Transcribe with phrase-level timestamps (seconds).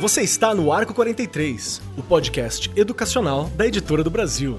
[0.00, 4.58] Você está no Arco 43, o podcast educacional da Editora do Brasil.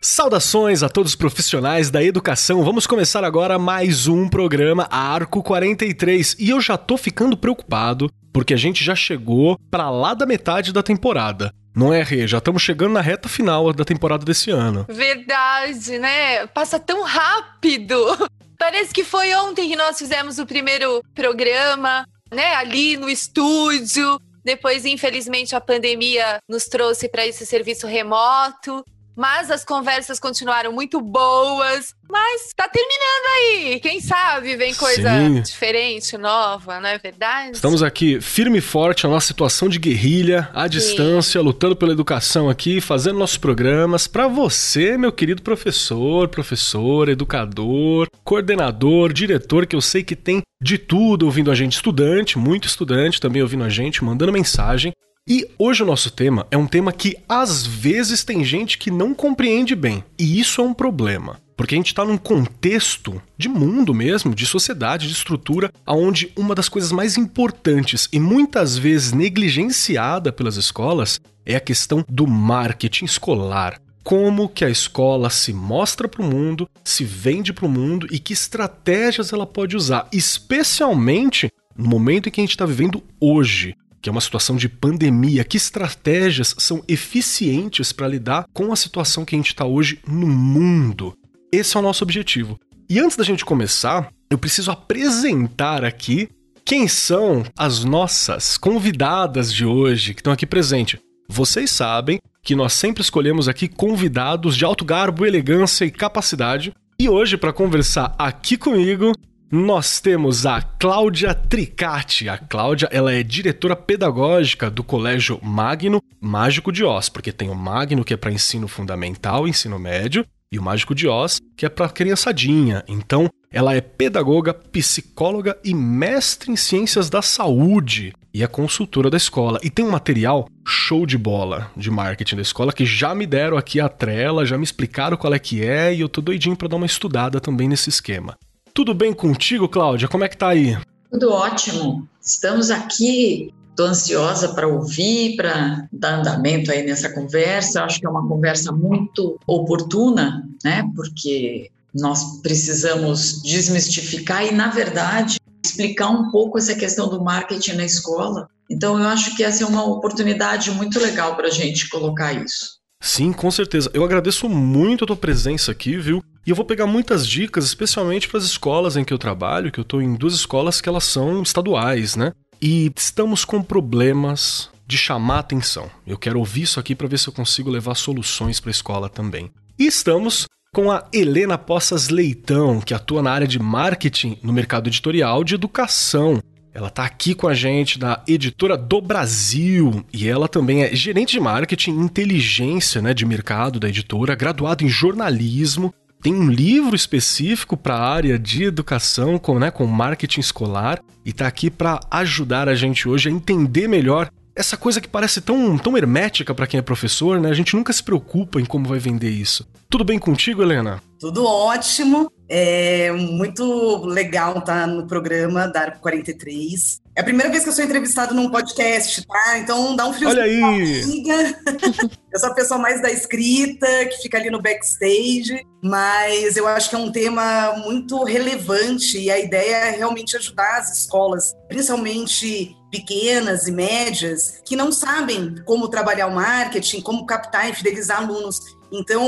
[0.00, 2.64] Saudações a todos os profissionais da educação.
[2.64, 8.52] Vamos começar agora mais um programa Arco 43 e eu já tô ficando preocupado porque
[8.52, 11.52] a gente já chegou para lá da metade da temporada.
[11.74, 12.26] Não é, Rê?
[12.26, 14.84] Já estamos chegando na reta final da temporada desse ano.
[14.88, 16.46] Verdade, né?
[16.48, 17.96] Passa tão rápido.
[18.58, 22.54] Parece que foi ontem que nós fizemos o primeiro programa, né?
[22.56, 24.20] Ali no estúdio.
[24.44, 28.84] Depois, infelizmente, a pandemia nos trouxe para esse serviço remoto.
[29.18, 31.92] Mas as conversas continuaram muito boas.
[32.08, 33.80] Mas tá terminando aí.
[33.80, 35.42] Quem sabe vem coisa Sim.
[35.42, 37.50] diferente, nova, não é verdade?
[37.50, 40.68] Estamos aqui firme e forte na nossa situação de guerrilha, à Sim.
[40.68, 48.08] distância, lutando pela educação aqui, fazendo nossos programas para você, meu querido professor, professor, educador,
[48.22, 53.20] coordenador, diretor, que eu sei que tem de tudo ouvindo a gente, estudante, muito estudante
[53.20, 54.92] também ouvindo a gente, mandando mensagem.
[55.30, 59.12] E hoje o nosso tema é um tema que às vezes tem gente que não
[59.12, 61.38] compreende bem, e isso é um problema.
[61.54, 66.54] Porque a gente está num contexto de mundo mesmo, de sociedade, de estrutura, onde uma
[66.54, 73.04] das coisas mais importantes e muitas vezes negligenciada pelas escolas é a questão do marketing
[73.04, 73.78] escolar.
[74.02, 78.18] Como que a escola se mostra para o mundo, se vende para o mundo e
[78.18, 83.76] que estratégias ela pode usar, especialmente no momento em que a gente está vivendo hoje,
[84.00, 89.24] que é uma situação de pandemia, que estratégias são eficientes para lidar com a situação
[89.24, 91.14] que a gente está hoje no mundo.
[91.52, 92.58] Esse é o nosso objetivo.
[92.88, 96.28] E antes da gente começar, eu preciso apresentar aqui
[96.64, 101.00] quem são as nossas convidadas de hoje que estão aqui presentes.
[101.28, 106.72] Vocês sabem que nós sempre escolhemos aqui convidados de alto garbo, elegância e capacidade.
[106.98, 109.12] E hoje, para conversar aqui comigo,
[109.50, 112.28] nós temos a Cláudia Tricati.
[112.28, 117.54] A Cláudia, ela é diretora pedagógica do Colégio Magno Mágico de Oz, porque tem o
[117.54, 121.68] Magno que é para ensino fundamental, ensino médio, e o Mágico de Oz, que é
[121.68, 122.84] para criançadinha.
[122.86, 129.16] Então, ela é pedagoga, psicóloga e mestre em ciências da saúde e é consultora da
[129.16, 129.58] escola.
[129.62, 133.56] E tem um material show de bola de marketing da escola que já me deram
[133.56, 136.68] aqui a trela, já me explicaram qual é que é e eu tô doidinho para
[136.68, 138.36] dar uma estudada também nesse esquema.
[138.78, 140.06] Tudo bem contigo, Cláudia?
[140.06, 140.78] Como é que tá aí?
[141.10, 142.08] Tudo ótimo.
[142.22, 143.52] Estamos aqui.
[143.70, 147.82] Estou ansiosa para ouvir, para dar andamento aí nessa conversa.
[147.82, 150.88] Acho que é uma conversa muito oportuna, né?
[150.94, 157.84] Porque nós precisamos desmistificar e, na verdade, explicar um pouco essa questão do marketing na
[157.84, 158.46] escola.
[158.70, 162.78] Então, eu acho que essa é uma oportunidade muito legal para a gente colocar isso.
[163.00, 163.90] Sim, com certeza.
[163.92, 166.22] Eu agradeço muito a tua presença aqui, viu?
[166.48, 169.78] E eu vou pegar muitas dicas, especialmente para as escolas em que eu trabalho, que
[169.78, 172.32] eu estou em duas escolas que elas são estaduais, né?
[172.58, 175.90] E estamos com problemas de chamar atenção.
[176.06, 179.10] Eu quero ouvir isso aqui para ver se eu consigo levar soluções para a escola
[179.10, 179.50] também.
[179.78, 184.88] E estamos com a Helena Poças Leitão, que atua na área de marketing no mercado
[184.88, 186.42] editorial de educação.
[186.72, 191.32] Ela está aqui com a gente da Editora do Brasil e ela também é gerente
[191.32, 196.96] de marketing e inteligência né, de mercado da editora, graduada em jornalismo, tem um livro
[196.96, 202.00] específico para a área de educação, com, né, com marketing escolar, e está aqui para
[202.10, 206.66] ajudar a gente hoje a entender melhor essa coisa que parece tão, tão hermética para
[206.66, 207.48] quem é professor, né?
[207.48, 209.64] A gente nunca se preocupa em como vai vender isso.
[209.88, 211.00] Tudo bem contigo, Helena?
[211.20, 212.28] Tudo ótimo.
[212.48, 217.00] É muito legal estar no programa da Arco 43.
[217.14, 219.58] É a primeira vez que eu sou entrevistado num podcast, tá?
[219.58, 220.28] Então dá um frio.
[220.28, 220.60] Olha aí!
[222.32, 226.88] eu sou a pessoa mais da escrita, que fica ali no backstage, mas eu acho
[226.88, 232.74] que é um tema muito relevante e a ideia é realmente ajudar as escolas, principalmente
[232.90, 238.60] pequenas e médias, que não sabem como trabalhar o marketing, como captar e fidelizar alunos.
[238.92, 239.20] Então,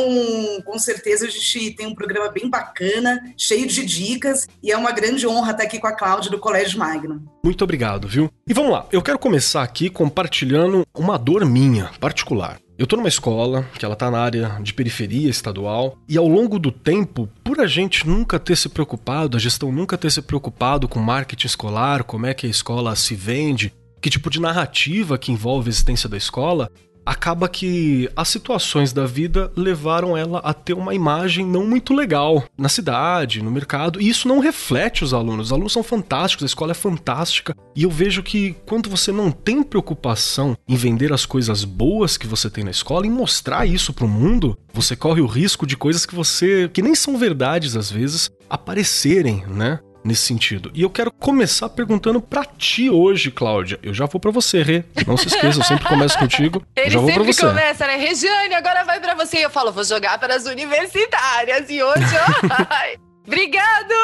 [0.65, 4.93] com certeza, a gente tem um programa bem bacana, cheio de dicas, e é uma
[4.93, 7.23] grande honra estar aqui com a Cláudia do Colégio Magno.
[7.45, 8.31] Muito obrigado, viu?
[8.47, 12.59] E vamos lá, eu quero começar aqui compartilhando uma dor minha, particular.
[12.81, 16.59] Eu tô numa escola que ela tá na área de periferia estadual e ao longo
[16.59, 20.89] do tempo, por a gente nunca ter se preocupado, a gestão nunca ter se preocupado
[20.89, 23.71] com marketing escolar, como é que a escola se vende,
[24.01, 26.71] que tipo de narrativa que envolve a existência da escola,
[27.05, 32.45] acaba que as situações da vida levaram ela a ter uma imagem não muito legal
[32.57, 35.47] na cidade, no mercado, e isso não reflete os alunos.
[35.47, 39.31] Os alunos são fantásticos, a escola é fantástica, e eu vejo que quando você não
[39.31, 43.93] tem preocupação em vender as coisas boas que você tem na escola, em mostrar isso
[43.93, 47.91] pro mundo, você corre o risco de coisas que você que nem são verdades às
[47.91, 49.81] vezes aparecerem, né?
[50.05, 50.71] Nesse sentido.
[50.75, 53.79] E eu quero começar perguntando para ti hoje, Cláudia.
[53.83, 54.85] Eu já vou para você, Rê.
[55.07, 56.63] Não se esqueça, eu sempre começo contigo.
[56.77, 57.97] Ele já vou sempre começa, né?
[57.97, 59.45] Regiane, agora vai para você.
[59.45, 61.69] Eu falo, vou jogar para as universitárias.
[61.71, 62.05] E hoje,
[62.71, 63.95] ai, Obrigado!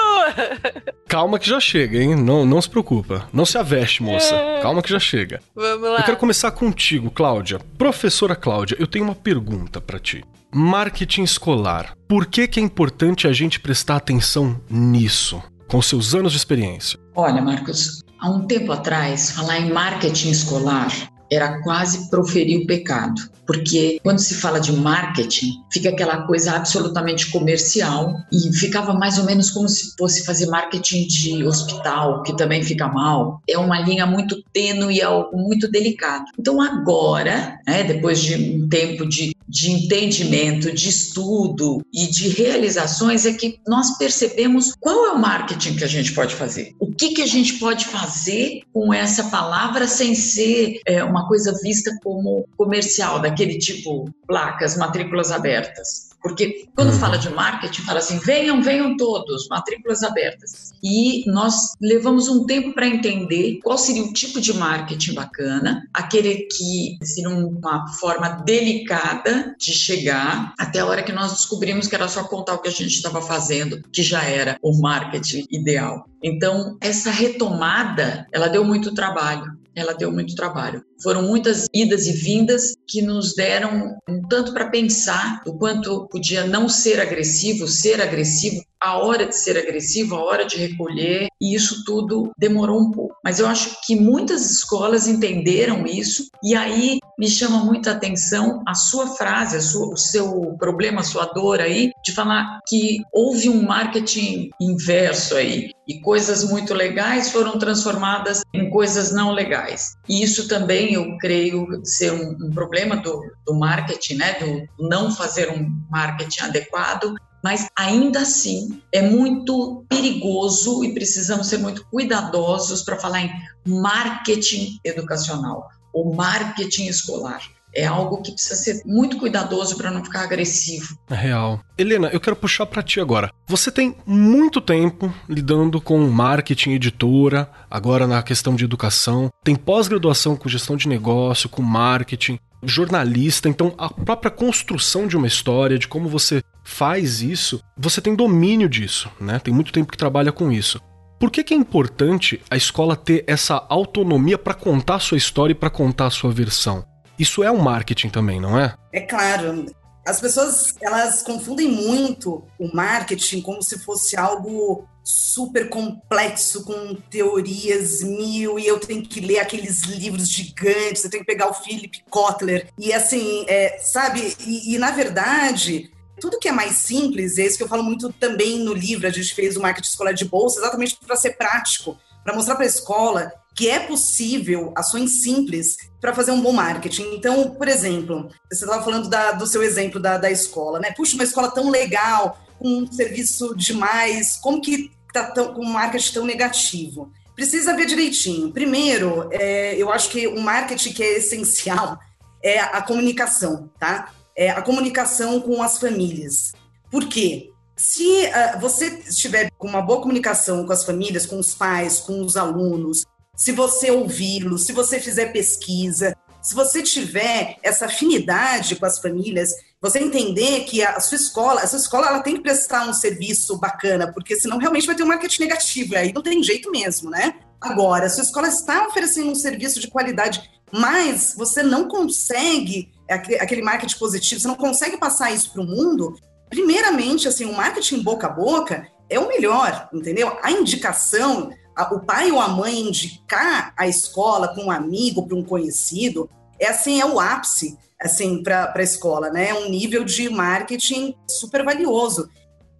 [1.08, 2.14] Calma que já chega, hein?
[2.14, 3.28] Não, não se preocupa.
[3.32, 4.36] Não se aveste, moça.
[4.62, 5.40] Calma que já chega.
[5.52, 5.98] Vamos lá.
[5.98, 7.58] Eu quero começar contigo, Cláudia.
[7.76, 10.22] Professora Cláudia, eu tenho uma pergunta para ti.
[10.54, 11.94] Marketing escolar.
[12.08, 15.42] Por que, que é importante a gente prestar atenção nisso?
[15.68, 16.98] Com seus anos de experiência.
[17.14, 20.92] Olha, Marcos, há um tempo atrás, falar em marketing escolar
[21.30, 27.30] era quase proferir o pecado, porque quando se fala de marketing, fica aquela coisa absolutamente
[27.30, 32.62] comercial e ficava mais ou menos como se fosse fazer marketing de hospital, que também
[32.62, 33.40] fica mal.
[33.48, 36.24] É uma linha muito tênue e algo muito delicado.
[36.38, 43.26] Então agora, né, depois de um tempo de, de entendimento, de estudo e de realizações,
[43.26, 46.74] é que nós percebemos qual é o marketing que a gente pode fazer.
[46.80, 51.56] O que, que a gente pode fazer com essa palavra sem ser é, uma coisa
[51.62, 56.15] vista como comercial, daquele tipo placas, matrículas abertas.
[56.26, 56.98] Porque quando Uhum.
[56.98, 60.72] fala de marketing, fala assim: venham, venham todos, matrículas abertas.
[60.82, 66.48] E nós levamos um tempo para entender qual seria o tipo de marketing bacana, aquele
[66.50, 72.08] que seria uma forma delicada de chegar, até a hora que nós descobrimos que era
[72.08, 76.08] só contar o que a gente estava fazendo, que já era o marketing ideal.
[76.20, 80.82] Então, essa retomada, ela deu muito trabalho ela deu muito trabalho.
[81.02, 86.46] Foram muitas idas e vindas que nos deram um tanto para pensar o quanto podia
[86.46, 91.54] não ser agressivo, ser agressivo, a hora de ser agressivo, a hora de recolher, e
[91.54, 93.16] isso tudo demorou um pouco.
[93.24, 98.74] Mas eu acho que muitas escolas entenderam isso, e aí me chama muita atenção a
[98.74, 103.48] sua frase, a sua, o seu problema, a sua dor aí, de falar que houve
[103.48, 109.96] um marketing inverso aí, e coisas muito legais foram transformadas em coisas não legais.
[110.08, 115.10] E isso também eu creio ser um, um problema do, do marketing, né, do não
[115.10, 117.14] fazer um marketing adequado,
[117.46, 123.30] mas ainda assim é muito perigoso e precisamos ser muito cuidadosos para falar em
[123.64, 127.40] marketing educacional ou marketing escolar.
[127.72, 130.98] É algo que precisa ser muito cuidadoso para não ficar agressivo.
[131.08, 131.60] É real.
[131.78, 133.30] Helena, eu quero puxar pra ti agora.
[133.46, 140.34] Você tem muito tempo lidando com marketing, editora, agora na questão de educação, tem pós-graduação
[140.34, 145.86] com gestão de negócio, com marketing, jornalista, então a própria construção de uma história, de
[145.86, 149.38] como você faz isso, você tem domínio disso, né?
[149.38, 150.80] Tem muito tempo que trabalha com isso.
[151.18, 155.54] Por que, que é importante a escola ter essa autonomia para contar sua história e
[155.54, 156.84] para contar sua versão?
[157.18, 158.74] Isso é um marketing também, não é?
[158.92, 159.64] É claro.
[160.04, 168.02] As pessoas elas confundem muito o marketing como se fosse algo super complexo com teorias
[168.02, 172.02] mil e eu tenho que ler aqueles livros gigantes, eu tenho que pegar o Philip
[172.10, 174.36] Kotler e assim, é, sabe?
[174.40, 175.90] E, e, na verdade
[176.20, 179.10] tudo que é mais simples, é isso que eu falo muito também no livro, a
[179.10, 182.68] gente fez o marketing escolar de bolsa exatamente para ser prático, para mostrar para a
[182.68, 187.14] escola que é possível ações simples para fazer um bom marketing.
[187.14, 190.92] Então, por exemplo, você estava falando da, do seu exemplo da, da escola, né?
[190.92, 196.12] Puxa, uma escola tão legal, com um serviço demais, como que está com um marketing
[196.12, 197.10] tão negativo?
[197.34, 198.52] Precisa ver direitinho.
[198.52, 201.98] Primeiro, é, eu acho que o marketing que é essencial
[202.42, 204.12] é a comunicação, tá?
[204.36, 206.52] É a comunicação com as famílias.
[206.90, 207.50] Por quê?
[207.76, 212.22] Se uh, você estiver com uma boa comunicação com as famílias, com os pais, com
[212.22, 213.04] os alunos,
[213.36, 216.16] se você ouvi-los, se você fizer pesquisa,
[216.46, 221.66] se você tiver essa afinidade com as famílias, você entender que a sua escola, a
[221.66, 225.08] sua escola ela tem que prestar um serviço bacana, porque senão realmente vai ter um
[225.08, 227.34] marketing negativo, aí não tem jeito mesmo, né?
[227.60, 233.62] Agora, a sua escola está oferecendo um serviço de qualidade, mas você não consegue aquele
[233.62, 236.16] marketing positivo, você não consegue passar isso para o mundo.
[236.48, 240.36] Primeiramente, assim, o marketing boca a boca é o melhor, entendeu?
[240.42, 241.50] A indicação,
[241.92, 246.68] o pai ou a mãe indicar a escola para um amigo, para um conhecido, é
[246.68, 249.48] assim, é o ápice, assim, para a escola, né?
[249.50, 252.28] É um nível de marketing super valioso.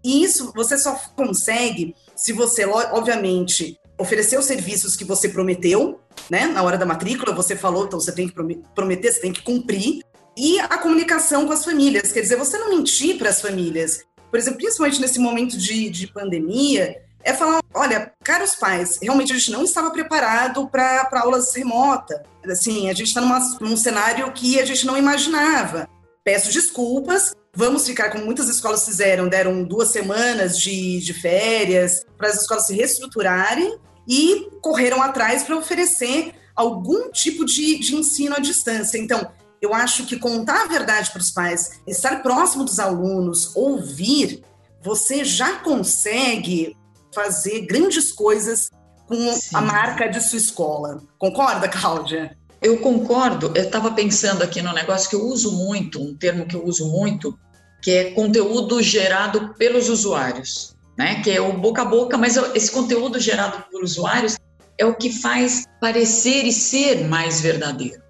[0.02, 6.46] E isso você só consegue se você, obviamente, oferecer os serviços que você prometeu, né?
[6.46, 8.34] Na hora da matrícula, você falou, então você tem que
[8.74, 10.02] prometer, você tem que cumprir.
[10.36, 14.04] E a comunicação com as famílias, quer dizer, você não mentir para as famílias.
[14.30, 19.36] Por exemplo, principalmente nesse momento de, de pandemia, é falar: olha, caros pais, realmente a
[19.36, 22.20] gente não estava preparado para aulas remotas.
[22.44, 23.20] Assim, a gente está
[23.60, 25.88] num cenário que a gente não imaginava.
[26.22, 32.28] Peço desculpas, vamos ficar como muitas escolas fizeram, deram duas semanas de, de férias para
[32.28, 33.78] as escolas se reestruturarem
[34.08, 38.98] e correram atrás para oferecer algum tipo de, de ensino à distância.
[38.98, 44.42] Então, eu acho que contar a verdade para os pais, estar próximo dos alunos, ouvir,
[44.82, 46.76] você já consegue
[47.14, 48.70] fazer grandes coisas
[49.06, 49.56] com Sim.
[49.56, 51.02] a marca de sua escola.
[51.18, 52.36] Concorda, Cláudia?
[52.60, 53.52] Eu concordo.
[53.54, 56.90] Eu estava pensando aqui no negócio que eu uso muito, um termo que eu uso
[56.90, 57.38] muito,
[57.82, 61.22] que é conteúdo gerado pelos usuários, né?
[61.22, 64.36] Que é o boca a boca, mas esse conteúdo gerado por usuários
[64.78, 68.02] é o que faz parecer e ser mais verdadeiro.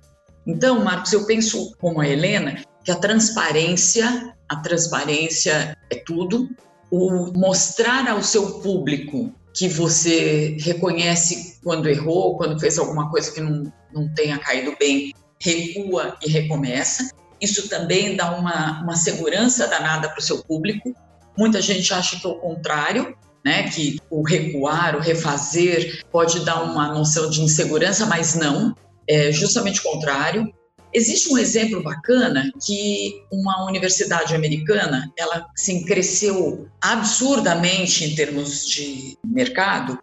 [0.47, 6.49] Então, Marcos, eu penso como a Helena que a transparência, a transparência é tudo.
[6.89, 13.41] O mostrar ao seu público que você reconhece quando errou, quando fez alguma coisa que
[13.41, 17.11] não, não tenha caído bem, recua e recomeça.
[17.41, 20.95] Isso também dá uma, uma segurança danada para o seu público.
[21.37, 26.63] Muita gente acha que é o contrário, né, que o recuar, o refazer pode dar
[26.63, 28.75] uma noção de insegurança, mas não,
[29.09, 30.53] é justamente o contrário.
[30.93, 39.17] Existe um exemplo bacana que uma universidade americana, ela assim, cresceu absurdamente em termos de
[39.27, 39.99] mercado,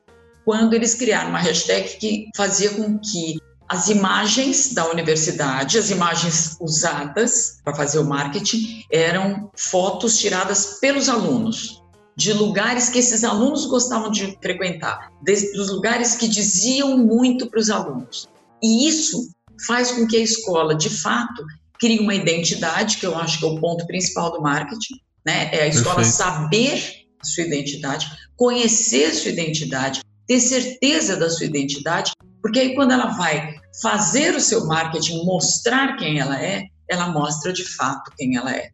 [0.46, 6.58] quando eles criaram uma hashtag que fazia com que as imagens da universidade, as imagens
[6.60, 11.82] usadas para fazer o marketing, eram fotos tiradas pelos alunos
[12.16, 17.70] de lugares que esses alunos gostavam de frequentar, dos lugares que diziam muito para os
[17.72, 18.28] alunos.
[18.64, 19.30] E isso
[19.68, 21.44] faz com que a escola, de fato,
[21.80, 25.50] crie uma identidade, que eu acho que é o ponto principal do marketing, né?
[25.54, 26.18] É a escola Perfeito.
[26.18, 32.76] saber a sua identidade, conhecer a sua identidade, ter certeza da sua identidade, porque aí
[32.76, 38.12] quando ela vai fazer o seu marketing, mostrar quem ela é, ela mostra de fato
[38.18, 38.70] quem ela é.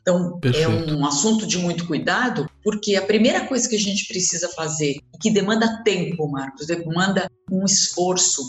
[0.00, 0.90] Então, é Perfeito.
[0.90, 4.92] é um assunto de muito cuidado, porque a primeira coisa que a gente precisa fazer,
[4.92, 8.40] e que demanda tempo, Marcos, demanda um esforço,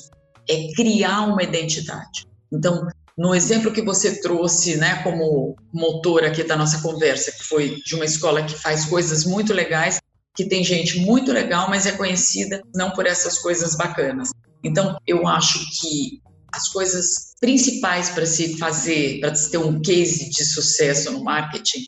[0.50, 2.27] é criar uma identidade.
[2.51, 2.88] Então,
[3.18, 7.96] no exemplo que você trouxe, né, como motor aqui da nossa conversa, que foi de
[7.96, 10.00] uma escola que faz coisas muito legais,
[10.36, 14.30] que tem gente muito legal, mas é conhecida não por essas coisas bacanas.
[14.63, 16.22] Então, eu acho que
[16.54, 21.86] as coisas principais para se fazer, para se ter um case de sucesso no marketing,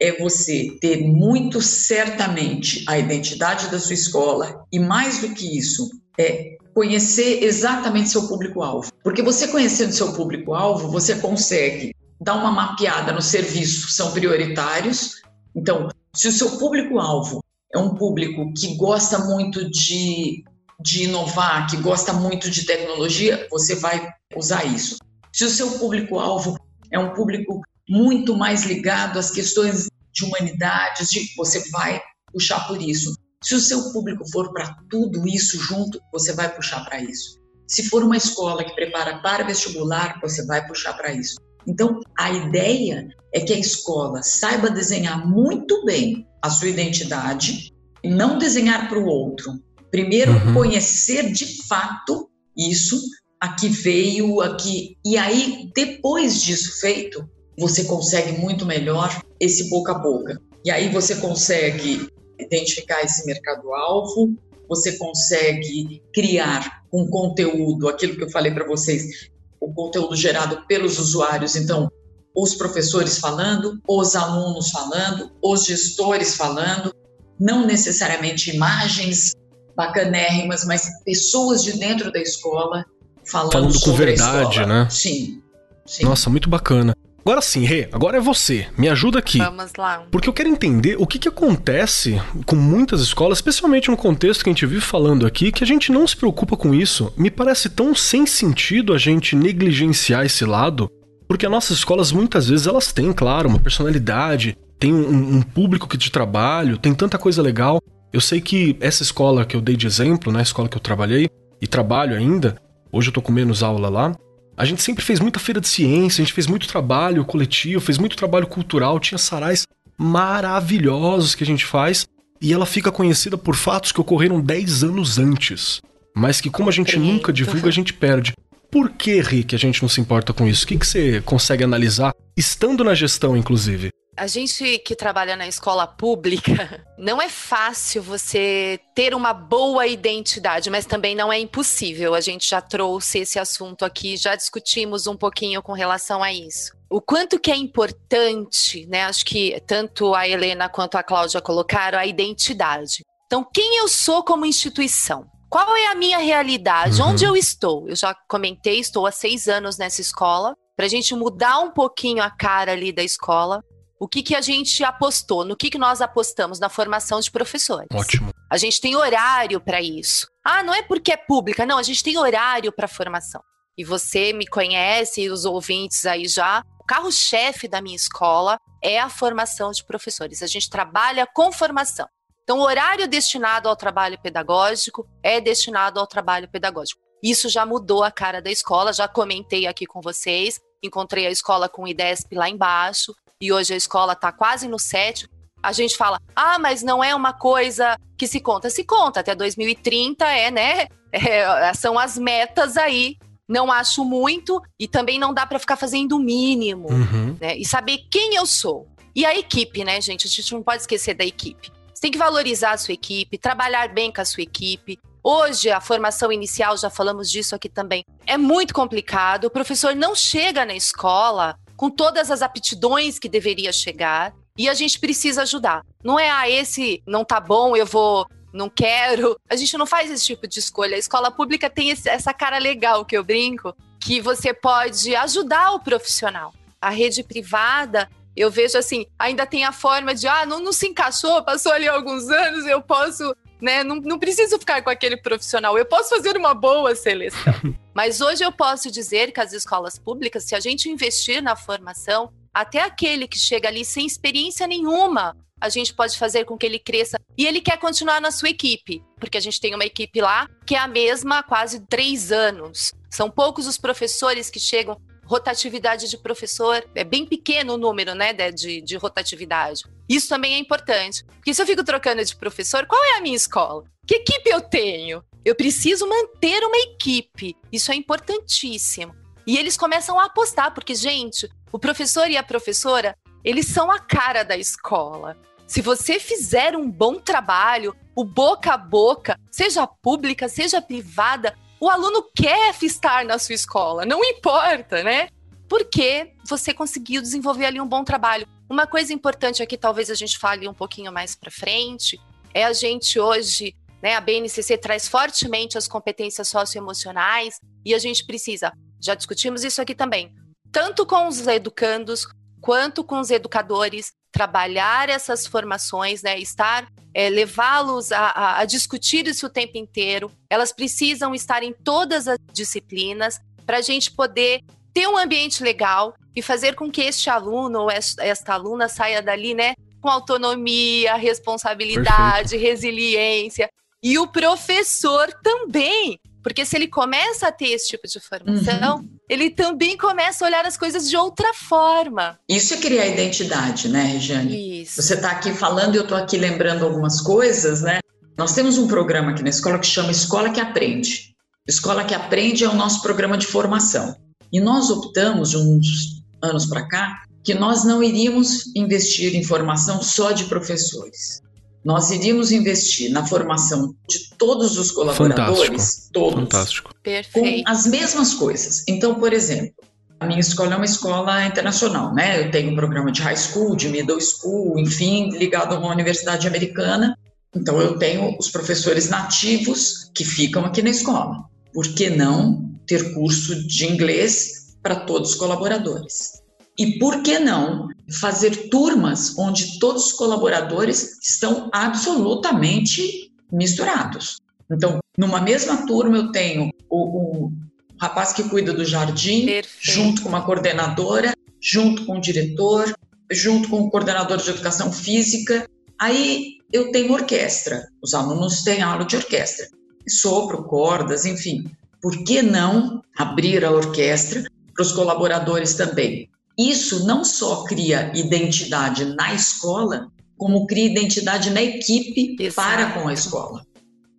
[0.00, 5.90] é você ter muito certamente a identidade da sua escola e mais do que isso,
[6.16, 8.92] é conhecer exatamente seu público-alvo.
[9.02, 15.20] Porque você conhecendo seu público-alvo, você consegue dar uma mapeada nos serviços que são prioritários.
[15.56, 17.42] Então, se o seu público-alvo
[17.74, 20.44] é um público que gosta muito de
[20.80, 24.96] de inovar, que gosta muito de tecnologia, você vai usar isso.
[25.32, 26.56] Se o seu público-alvo
[26.92, 32.00] é um público muito mais ligado às questões de humanidades, de, você vai
[32.32, 33.12] puxar por isso.
[33.42, 37.38] Se o seu público for para tudo isso junto, você vai puxar para isso.
[37.66, 41.36] Se for uma escola que prepara para vestibular, você vai puxar para isso.
[41.66, 48.08] Então, a ideia é que a escola saiba desenhar muito bem a sua identidade, e
[48.08, 50.54] não desenhar para o outro, Primeiro, uhum.
[50.54, 53.00] conhecer de fato isso,
[53.40, 54.96] aqui veio, aqui.
[55.04, 57.24] E aí, depois disso feito,
[57.58, 60.40] você consegue muito melhor esse boca a boca.
[60.64, 64.34] E aí você consegue identificar esse mercado-alvo,
[64.68, 69.30] você consegue criar um conteúdo, aquilo que eu falei para vocês,
[69.60, 71.56] o conteúdo gerado pelos usuários.
[71.56, 71.90] Então,
[72.34, 76.94] os professores falando, os alunos falando, os gestores falando,
[77.38, 79.32] não necessariamente imagens
[79.76, 82.84] bacanérrimas, mas pessoas de dentro da escola
[83.24, 84.88] falando, falando com verdade, né?
[84.90, 85.42] Sim,
[85.86, 86.04] sim.
[86.04, 86.94] Nossa, muito bacana.
[87.28, 88.66] Agora sim, Rê, agora é você.
[88.74, 89.36] Me ajuda aqui.
[89.36, 90.02] Vamos lá.
[90.10, 94.48] Porque eu quero entender o que, que acontece com muitas escolas, especialmente no contexto que
[94.48, 97.12] a gente vive falando aqui, que a gente não se preocupa com isso.
[97.18, 100.90] Me parece tão sem sentido a gente negligenciar esse lado,
[101.28, 105.86] porque as nossas escolas muitas vezes elas têm, claro, uma personalidade, tem um, um público
[105.86, 107.78] que de trabalho, tem tanta coisa legal.
[108.10, 110.80] Eu sei que essa escola que eu dei de exemplo, né, a escola que eu
[110.80, 111.28] trabalhei
[111.60, 112.56] e trabalho ainda,
[112.90, 114.16] hoje eu tô com menos aula lá,
[114.58, 117.96] a gente sempre fez muita feira de ciência, a gente fez muito trabalho coletivo, fez
[117.96, 119.64] muito trabalho cultural, tinha sarais
[119.96, 122.08] maravilhosos que a gente faz,
[122.40, 125.80] e ela fica conhecida por fatos que ocorreram 10 anos antes,
[126.12, 128.32] mas que como a gente nunca divulga, a gente perde.
[128.68, 130.64] Por que, Rick, a gente não se importa com isso?
[130.64, 133.90] O que, que você consegue analisar, estando na gestão, inclusive?
[134.18, 140.68] A gente que trabalha na escola pública, não é fácil você ter uma boa identidade,
[140.68, 142.14] mas também não é impossível.
[142.14, 146.76] A gente já trouxe esse assunto aqui, já discutimos um pouquinho com relação a isso.
[146.90, 149.04] O quanto que é importante, né?
[149.04, 153.04] Acho que tanto a Helena quanto a Cláudia colocaram a identidade.
[153.26, 155.26] Então, quem eu sou como instituição?
[155.48, 157.00] Qual é a minha realidade?
[157.00, 157.08] Uhum.
[157.08, 157.88] Onde eu estou?
[157.88, 160.54] Eu já comentei, estou há seis anos nessa escola.
[160.76, 163.62] Para a gente mudar um pouquinho a cara ali da escola,
[164.00, 165.44] o que, que a gente apostou?
[165.44, 166.60] No que, que nós apostamos?
[166.60, 167.88] Na formação de professores.
[167.92, 168.32] Ótimo.
[168.48, 170.28] A gente tem horário para isso.
[170.44, 173.42] Ah, não é porque é pública, não, a gente tem horário para formação.
[173.76, 176.62] E você me conhece, e os ouvintes aí já.
[176.80, 180.42] O carro-chefe da minha escola é a formação de professores.
[180.42, 182.06] A gente trabalha com formação.
[182.42, 187.00] Então, o horário destinado ao trabalho pedagógico é destinado ao trabalho pedagógico.
[187.22, 190.58] Isso já mudou a cara da escola, já comentei aqui com vocês.
[190.82, 194.78] Encontrei a escola com o IDESP lá embaixo e hoje a escola está quase no
[194.78, 195.30] sétimo,
[195.62, 198.70] a gente fala, ah, mas não é uma coisa que se conta.
[198.70, 200.86] Se conta, até 2030 é, né?
[201.10, 203.16] É, são as metas aí.
[203.48, 207.36] Não acho muito e também não dá para ficar fazendo o mínimo, uhum.
[207.40, 207.56] né?
[207.56, 208.86] E saber quem eu sou.
[209.14, 210.26] E a equipe, né, gente?
[210.26, 211.72] A gente não pode esquecer da equipe.
[211.94, 214.98] Você tem que valorizar a sua equipe, trabalhar bem com a sua equipe.
[215.24, 219.46] Hoje, a formação inicial, já falamos disso aqui também, é muito complicado.
[219.46, 224.74] O professor não chega na escola com todas as aptidões que deveria chegar e a
[224.74, 225.86] gente precisa ajudar.
[226.02, 229.38] Não é, ah, esse não tá bom, eu vou não quero.
[229.48, 230.96] A gente não faz esse tipo de escolha.
[230.96, 235.70] A escola pública tem esse, essa cara legal que eu brinco, que você pode ajudar
[235.70, 236.52] o profissional.
[236.80, 240.88] A rede privada, eu vejo assim, ainda tem a forma de, ah, não, não se
[240.88, 243.82] encaixou, passou ali alguns anos, eu posso né?
[243.84, 245.76] Não, não preciso ficar com aquele profissional.
[245.76, 247.54] Eu posso fazer uma boa seleção.
[247.94, 252.32] Mas hoje eu posso dizer que as escolas públicas, se a gente investir na formação,
[252.54, 256.78] até aquele que chega ali sem experiência nenhuma, a gente pode fazer com que ele
[256.78, 257.18] cresça.
[257.36, 260.74] E ele quer continuar na sua equipe, porque a gente tem uma equipe lá que
[260.74, 262.92] é a mesma há quase três anos.
[263.10, 268.32] São poucos os professores que chegam rotatividade de professor, é bem pequeno o número, né,
[268.32, 269.84] de, de rotatividade.
[270.08, 273.36] Isso também é importante, porque se eu fico trocando de professor, qual é a minha
[273.36, 273.84] escola?
[274.06, 275.22] Que equipe eu tenho?
[275.44, 277.54] Eu preciso manter uma equipe.
[277.70, 279.14] Isso é importantíssimo.
[279.46, 283.14] E eles começam a apostar, porque, gente, o professor e a professora,
[283.44, 285.36] eles são a cara da escola.
[285.66, 291.88] Se você fizer um bom trabalho, o boca a boca, seja pública, seja privada, o
[291.88, 295.28] aluno quer estar na sua escola, não importa, né?
[295.68, 298.46] Porque você conseguiu desenvolver ali um bom trabalho.
[298.68, 302.20] Uma coisa importante aqui, talvez a gente fale um pouquinho mais para frente,
[302.52, 308.24] é a gente hoje, né, a BNCC traz fortemente as competências socioemocionais e a gente
[308.24, 310.34] precisa, já discutimos isso aqui também,
[310.72, 312.26] tanto com os educandos
[312.60, 319.26] quanto com os educadores, trabalhar essas formações, né, estar, é, levá-los a, a, a discutir
[319.26, 320.30] isso o tempo inteiro.
[320.48, 324.62] Elas precisam estar em todas as disciplinas para a gente poder
[324.92, 329.54] ter um ambiente legal e fazer com que este aluno ou esta aluna saia dali,
[329.54, 332.62] né, com autonomia, responsabilidade, Perfeito.
[332.62, 333.70] resiliência.
[334.02, 339.08] E o professor também, porque se ele começa a ter esse tipo de formação, uhum.
[339.28, 342.38] ele também começa a olhar as coisas de outra forma.
[342.48, 344.82] Isso é criar identidade, né, Regiane?
[344.82, 345.02] Isso.
[345.02, 348.00] Você está aqui falando e eu estou aqui lembrando algumas coisas, né?
[348.36, 351.34] Nós temos um programa aqui na escola que chama Escola que Aprende.
[351.66, 354.16] Escola que Aprende é o nosso programa de formação.
[354.52, 360.02] E nós optamos, de uns anos para cá, que nós não iríamos investir em formação
[360.02, 361.42] só de professores
[361.88, 366.12] nós iríamos investir na formação de todos os colaboradores, Fantástico.
[366.12, 366.94] todos, Fantástico.
[367.02, 367.64] Perfeito.
[367.64, 368.84] com as mesmas coisas.
[368.86, 369.72] Então, por exemplo,
[370.20, 372.42] a minha escola é uma escola internacional, né?
[372.44, 376.46] Eu tenho um programa de high school, de middle school, enfim, ligado a uma universidade
[376.46, 377.16] americana.
[377.56, 381.48] Então, eu tenho os professores nativos que ficam aqui na escola.
[381.72, 386.37] Por que não ter curso de inglês para todos os colaboradores?
[386.78, 387.88] E por que não
[388.20, 394.36] fazer turmas onde todos os colaboradores estão absolutamente misturados?
[394.70, 397.52] Então, numa mesma turma, eu tenho o, o
[398.00, 399.68] rapaz que cuida do jardim, Perfeito.
[399.80, 402.94] junto com uma coordenadora, junto com o diretor,
[403.30, 405.68] junto com o coordenador de educação física.
[406.00, 409.66] Aí eu tenho orquestra, os alunos têm aula de orquestra,
[410.08, 411.64] sopro, cordas, enfim.
[412.00, 416.30] Por que não abrir a orquestra para os colaboradores também?
[416.58, 422.54] Isso não só cria identidade na escola, como cria identidade na equipe Exato.
[422.54, 423.64] para com a escola.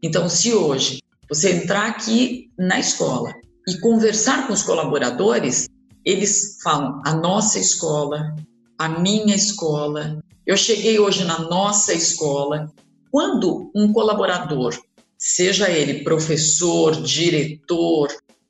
[0.02, 3.34] Então, se hoje você entrar aqui na escola
[3.68, 5.68] e conversar com os colaboradores,
[6.06, 8.34] eles falam a nossa escola,
[8.78, 10.24] a minha escola.
[10.46, 12.72] Eu cheguei hoje na nossa escola.
[13.12, 14.78] Quando um colaborador,
[15.18, 18.08] seja ele professor, diretor,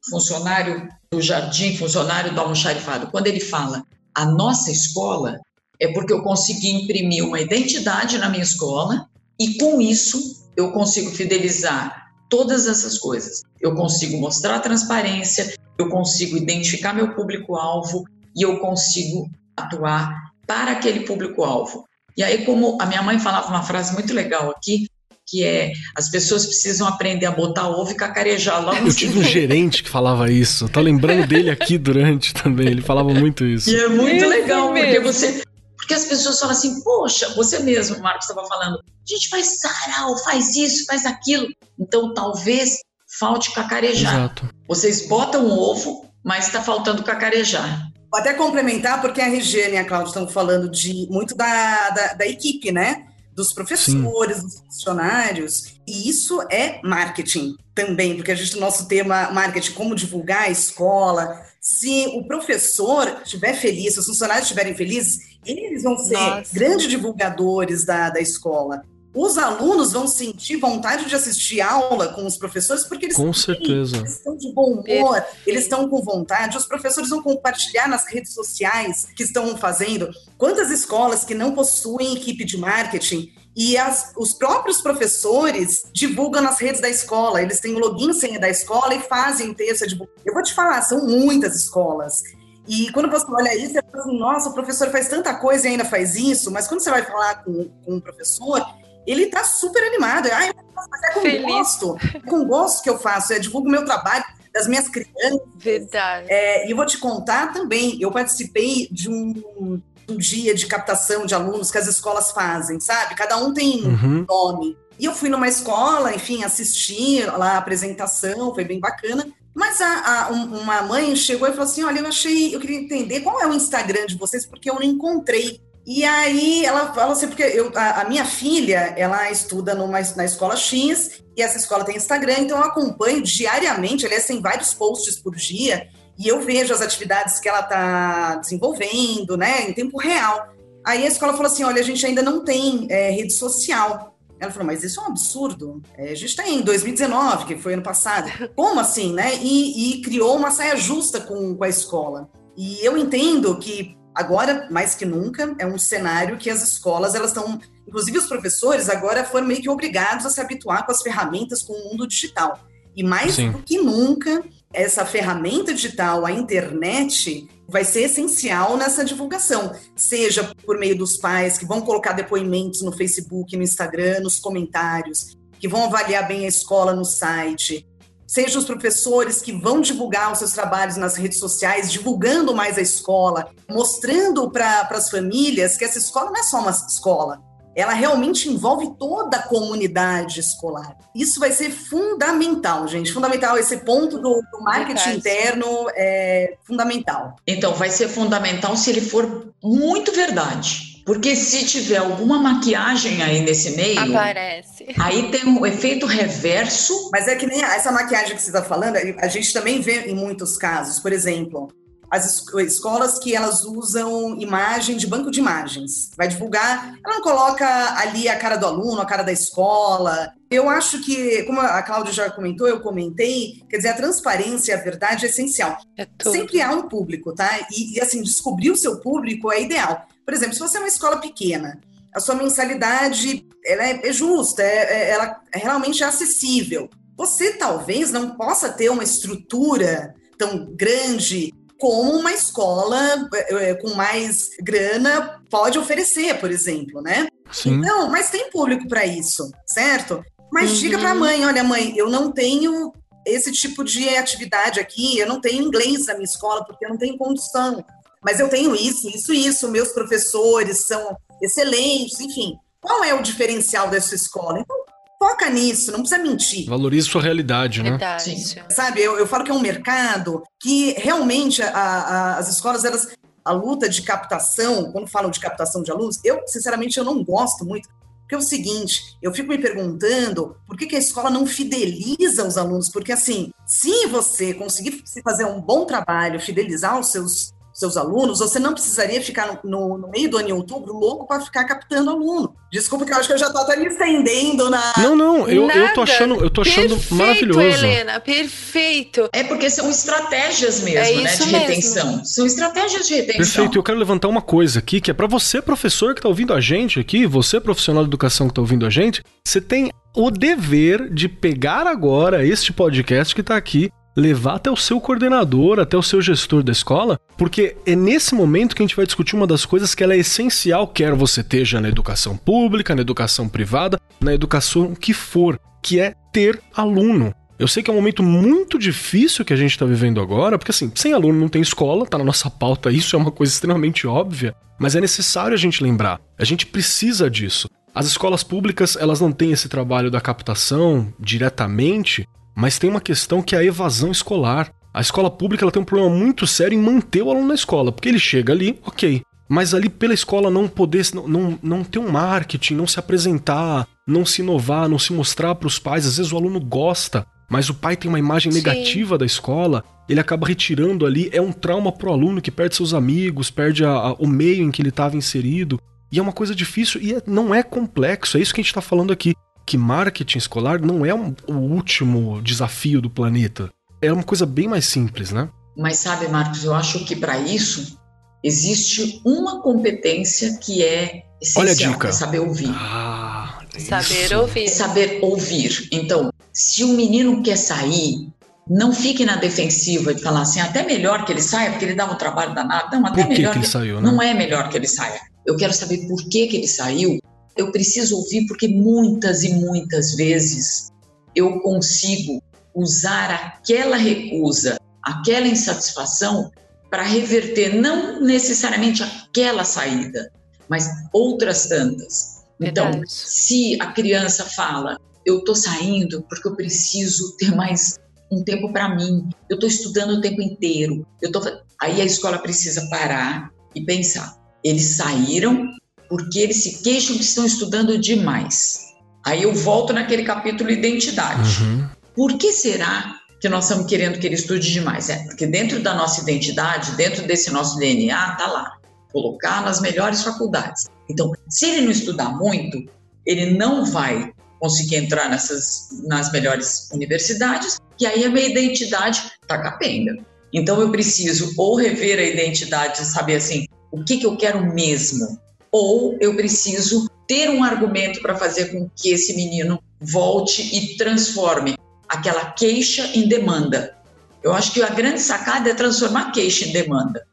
[0.09, 3.83] funcionário do jardim, funcionário do almoxarifado, quando ele fala
[4.15, 5.39] a nossa escola,
[5.79, 9.07] é porque eu consegui imprimir uma identidade na minha escola
[9.39, 13.41] e com isso eu consigo fidelizar todas essas coisas.
[13.61, 18.03] Eu consigo mostrar transparência, eu consigo identificar meu público-alvo
[18.35, 21.85] e eu consigo atuar para aquele público-alvo.
[22.17, 24.87] E aí, como a minha mãe falava uma frase muito legal aqui,
[25.29, 29.23] que é as pessoas precisam aprender a botar ovo e cacarejar logo Eu tive um
[29.23, 30.67] gerente que falava isso.
[30.69, 32.67] Tô lembrando dele aqui durante também.
[32.67, 33.69] Ele falava muito isso.
[33.69, 35.43] E é muito legal, porque você.
[35.77, 40.17] Porque as pessoas falam assim, poxa, você mesmo, Marcos, estava falando, a gente faz sarau,
[40.23, 41.47] faz isso, faz aquilo.
[41.79, 42.79] Então talvez
[43.19, 44.13] falte cacarejar.
[44.13, 44.49] Exato.
[44.67, 47.89] Vocês botam um ovo, mas está faltando cacarejar.
[48.11, 52.13] Vou até complementar, porque a Regiane e a Cláudia estão falando de muito da, da,
[52.13, 53.05] da equipe, né?
[53.39, 54.43] Dos professores, Sim.
[54.43, 55.79] dos funcionários.
[55.87, 60.49] E isso é marketing também, porque a gente, o nosso tema marketing, como divulgar a
[60.49, 61.41] escola.
[61.59, 66.53] Se o professor estiver feliz, se os funcionários estiverem felizes, eles vão ser Nossa.
[66.53, 68.83] grandes divulgadores da, da escola.
[69.13, 73.97] Os alunos vão sentir vontade de assistir aula com os professores porque eles, com certeza.
[73.97, 76.57] eles estão de bom humor, eles estão com vontade.
[76.57, 80.09] Os professores vão compartilhar nas redes sociais que estão fazendo.
[80.37, 86.59] Quantas escolas que não possuem equipe de marketing e as, os próprios professores divulgam nas
[86.59, 87.41] redes da escola.
[87.41, 89.87] Eles têm o login senha da escola e fazem texto.
[89.87, 89.99] De...
[90.23, 92.21] Eu vou te falar, são muitas escolas.
[92.67, 95.71] E quando você olha isso, você fala assim, nossa, o professor faz tanta coisa e
[95.71, 98.63] ainda faz isso, mas quando você vai falar com, com um professor,
[99.11, 100.29] ele tá super animado.
[100.31, 101.41] Ah, eu faço, mas é com Feliz.
[101.41, 101.97] gosto.
[102.13, 105.41] É com gosto que eu faço, eu divulgo meu trabalho das minhas crianças.
[105.55, 106.27] Verdade.
[106.29, 111.35] É, e vou te contar também, eu participei de um, um, dia de captação de
[111.35, 113.15] alunos que as escolas fazem, sabe?
[113.15, 114.19] Cada um tem uhum.
[114.19, 114.77] um nome.
[114.97, 119.27] E eu fui numa escola, enfim, assisti lá a apresentação, foi bem bacana.
[119.53, 123.21] Mas a, a, uma mãe chegou e falou assim: Olha, eu achei, eu queria entender
[123.21, 125.61] qual é o Instagram de vocês, porque eu não encontrei.
[125.85, 130.25] E aí ela fala assim, porque eu, a, a, minha filha, ela estuda numa, na
[130.25, 135.17] escola X, e essa escola tem Instagram, então eu acompanho diariamente, aliás, tem vários posts
[135.17, 135.87] por dia,
[136.17, 140.49] e eu vejo as atividades que ela está desenvolvendo, né, em tempo real.
[140.85, 144.15] Aí a escola falou assim, olha, a gente ainda não tem é, rede social.
[144.39, 145.81] Ela falou, mas isso é um absurdo.
[145.97, 148.29] É, a gente está em 2019, que foi ano passado.
[148.55, 149.35] Como assim, né?
[149.41, 152.29] E, e criou uma saia justa com, com a escola.
[152.55, 157.29] E eu entendo que Agora, mais que nunca, é um cenário que as escolas, elas
[157.29, 161.63] estão, inclusive os professores, agora foram meio que obrigados a se habituar com as ferramentas,
[161.63, 162.59] com o mundo digital.
[162.93, 163.51] E mais Sim.
[163.51, 170.77] do que nunca, essa ferramenta digital, a internet, vai ser essencial nessa divulgação, seja por
[170.77, 175.85] meio dos pais que vão colocar depoimentos no Facebook, no Instagram, nos comentários, que vão
[175.85, 177.87] avaliar bem a escola no site,
[178.29, 182.81] sejam os professores que vão divulgar os seus trabalhos nas redes sociais, divulgando mais a
[182.81, 187.41] escola, mostrando para as famílias que essa escola não é só uma escola,
[187.75, 190.95] ela realmente envolve toda a comunidade escolar.
[191.15, 193.11] Isso vai ser fundamental, gente.
[193.11, 193.57] Fundamental.
[193.57, 197.35] Esse ponto do, do marketing interno é fundamental.
[197.47, 200.88] Então, vai ser fundamental se ele for muito verdade.
[201.05, 203.99] Porque se tiver alguma maquiagem aí nesse meio.
[203.99, 204.87] Aparece.
[204.99, 207.09] Aí tem um efeito reverso.
[207.11, 210.15] Mas é que nem essa maquiagem que você está falando, a gente também vê em
[210.15, 210.99] muitos casos.
[210.99, 211.69] Por exemplo,
[212.09, 216.09] as escolas que elas usam imagem de banco de imagens.
[216.17, 217.67] Vai divulgar, ela não coloca
[217.99, 220.33] ali a cara do aluno, a cara da escola.
[220.49, 224.75] Eu acho que, como a Cláudia já comentou, eu comentei, quer dizer, a transparência e
[224.75, 225.77] a verdade é essencial.
[225.95, 227.59] É Sempre há um público, tá?
[227.71, 230.07] E, e assim, descobrir o seu público é ideal.
[230.29, 231.81] Por exemplo, se você é uma escola pequena,
[232.13, 236.87] a sua mensalidade ela é, é justa, é, é, ela é realmente acessível.
[237.17, 243.95] Você talvez não possa ter uma estrutura tão grande como uma escola é, é, com
[243.95, 247.27] mais grana pode oferecer, por exemplo, né?
[247.51, 247.79] Sim.
[247.79, 250.23] Então, mas tem público para isso, certo?
[250.53, 250.77] Mas uhum.
[250.77, 252.93] diga para a mãe, olha mãe, eu não tenho
[253.25, 256.99] esse tipo de atividade aqui, eu não tenho inglês na minha escola porque eu não
[256.99, 257.83] tenho condição
[258.23, 262.55] mas eu tenho isso, isso, isso, meus professores são excelentes, enfim.
[262.81, 264.59] Qual é o diferencial dessa escola?
[264.59, 264.77] Então,
[265.17, 266.69] foca nisso, não precisa mentir.
[266.69, 267.91] Valorize sua realidade, né?
[267.91, 268.23] Verdade.
[268.23, 268.61] Sim.
[268.69, 273.09] Sabe, eu, eu falo que é um mercado que realmente a, a, as escolas, elas,
[273.43, 277.65] a luta de captação, quando falam de captação de alunos, eu, sinceramente, eu não gosto
[277.65, 277.89] muito,
[278.21, 282.45] Porque é o seguinte, eu fico me perguntando por que, que a escola não fideliza
[282.47, 287.95] os alunos, porque assim, se você conseguir fazer um bom trabalho, fidelizar os seus seus
[287.95, 291.63] alunos, você não precisaria ficar no, no meio do ano em outubro louco para ficar
[291.63, 292.53] captando aluno.
[292.71, 294.93] Desculpa que eu acho que eu já estou até me estendendo na.
[294.97, 295.79] Não, não, eu, Nada.
[295.79, 297.59] eu tô achando, eu tô achando perfeito, maravilhoso.
[297.61, 299.29] Helena, perfeito.
[299.31, 301.57] É porque são estratégias mesmo, é né, de mesmo.
[301.57, 302.25] retenção.
[302.25, 303.37] São estratégias de retenção.
[303.37, 306.53] Perfeito, eu quero levantar uma coisa aqui, que é para você, professor que está ouvindo
[306.53, 310.29] a gente aqui, você, profissional de educação que está ouvindo a gente, você tem o
[310.29, 315.97] dever de pegar agora este podcast que está aqui levar até o seu coordenador, até
[315.97, 319.47] o seu gestor da escola, porque é nesse momento que a gente vai discutir uma
[319.47, 323.99] das coisas que ela é essencial, quer você esteja na educação pública, na educação privada,
[324.19, 327.33] na educação que for, que é ter aluno.
[327.57, 330.71] Eu sei que é um momento muito difícil que a gente está vivendo agora, porque
[330.71, 334.07] assim, sem aluno não tem escola, tá na nossa pauta, isso é uma coisa extremamente
[334.07, 336.21] óbvia, mas é necessário a gente lembrar.
[336.37, 337.67] A gente precisa disso.
[337.93, 342.25] As escolas públicas, elas não têm esse trabalho da captação diretamente,
[342.59, 344.69] mas tem uma questão que é a evasão escolar.
[344.93, 347.89] A escola pública ela tem um problema muito sério em manter o aluno na escola,
[347.89, 351.99] porque ele chega ali, ok, mas ali pela escola não poder, não, não, não ter
[351.99, 356.05] um marketing, não se apresentar, não se inovar, não se mostrar para os pais.
[356.05, 359.19] Às vezes o aluno gosta, mas o pai tem uma imagem negativa Sim.
[359.19, 361.29] da escola, ele acaba retirando ali.
[361.31, 364.63] É um trauma para o aluno que perde seus amigos, perde a, a, o meio
[364.63, 365.79] em que ele estava inserido.
[366.11, 368.71] E é uma coisa difícil e é, não é complexo, é isso que a gente
[368.71, 369.33] está falando aqui
[369.69, 373.69] que marketing escolar não é um, o último desafio do planeta.
[374.01, 375.47] É uma coisa bem mais simples, né?
[375.77, 377.99] Mas sabe, Marcos, eu acho que para isso
[378.43, 382.07] existe uma competência que é essencial, Olha a dica.
[382.07, 382.71] É saber ouvir.
[382.71, 384.69] Ah, saber ouvir.
[384.69, 385.87] Saber ouvir.
[385.91, 388.27] Então, se o menino quer sair,
[388.67, 392.11] não fique na defensiva de falar assim, até melhor que ele saia, porque ele dá
[392.11, 392.99] um trabalho danado.
[392.99, 393.71] Não, até por que melhor que ele que...
[393.71, 394.11] saiu, né?
[394.11, 395.21] Não é melhor que ele saia.
[395.45, 397.19] Eu quero saber por que, que ele saiu
[397.59, 400.91] eu preciso ouvir porque muitas e muitas vezes
[401.35, 402.41] eu consigo
[402.73, 406.49] usar aquela recusa, aquela insatisfação
[406.89, 410.31] para reverter não necessariamente aquela saída,
[410.69, 412.39] mas outras tantas.
[412.61, 413.11] Então, Verdade.
[413.11, 417.99] Se a criança fala, eu estou saindo porque eu preciso ter mais
[418.31, 421.41] um tempo para mim, eu estou estudando o tempo inteiro, eu tô...
[421.81, 424.37] aí a escola precisa parar e pensar.
[424.63, 425.68] Eles saíram
[426.09, 428.89] porque eles se queixam que estão estudando demais.
[429.25, 431.61] Aí eu volto naquele capítulo identidade.
[431.61, 431.87] Uhum.
[432.15, 435.09] Por que será que nós estamos querendo que ele estude demais?
[435.09, 438.77] É porque dentro da nossa identidade, dentro desse nosso DNA, tá lá
[439.13, 440.85] colocar nas melhores faculdades.
[441.09, 442.77] Então, se ele não estudar muito,
[443.25, 449.57] ele não vai conseguir entrar nessas nas melhores universidades, e aí a minha identidade tá
[449.61, 450.17] capenga.
[450.53, 455.39] Então eu preciso ou rever a identidade, saber assim, o que que eu quero mesmo?
[455.71, 461.75] Ou eu preciso ter um argumento para fazer com que esse menino volte e transforme
[462.07, 463.95] aquela queixa em demanda.
[464.41, 467.25] Eu acho que a grande sacada é transformar queixa em demanda.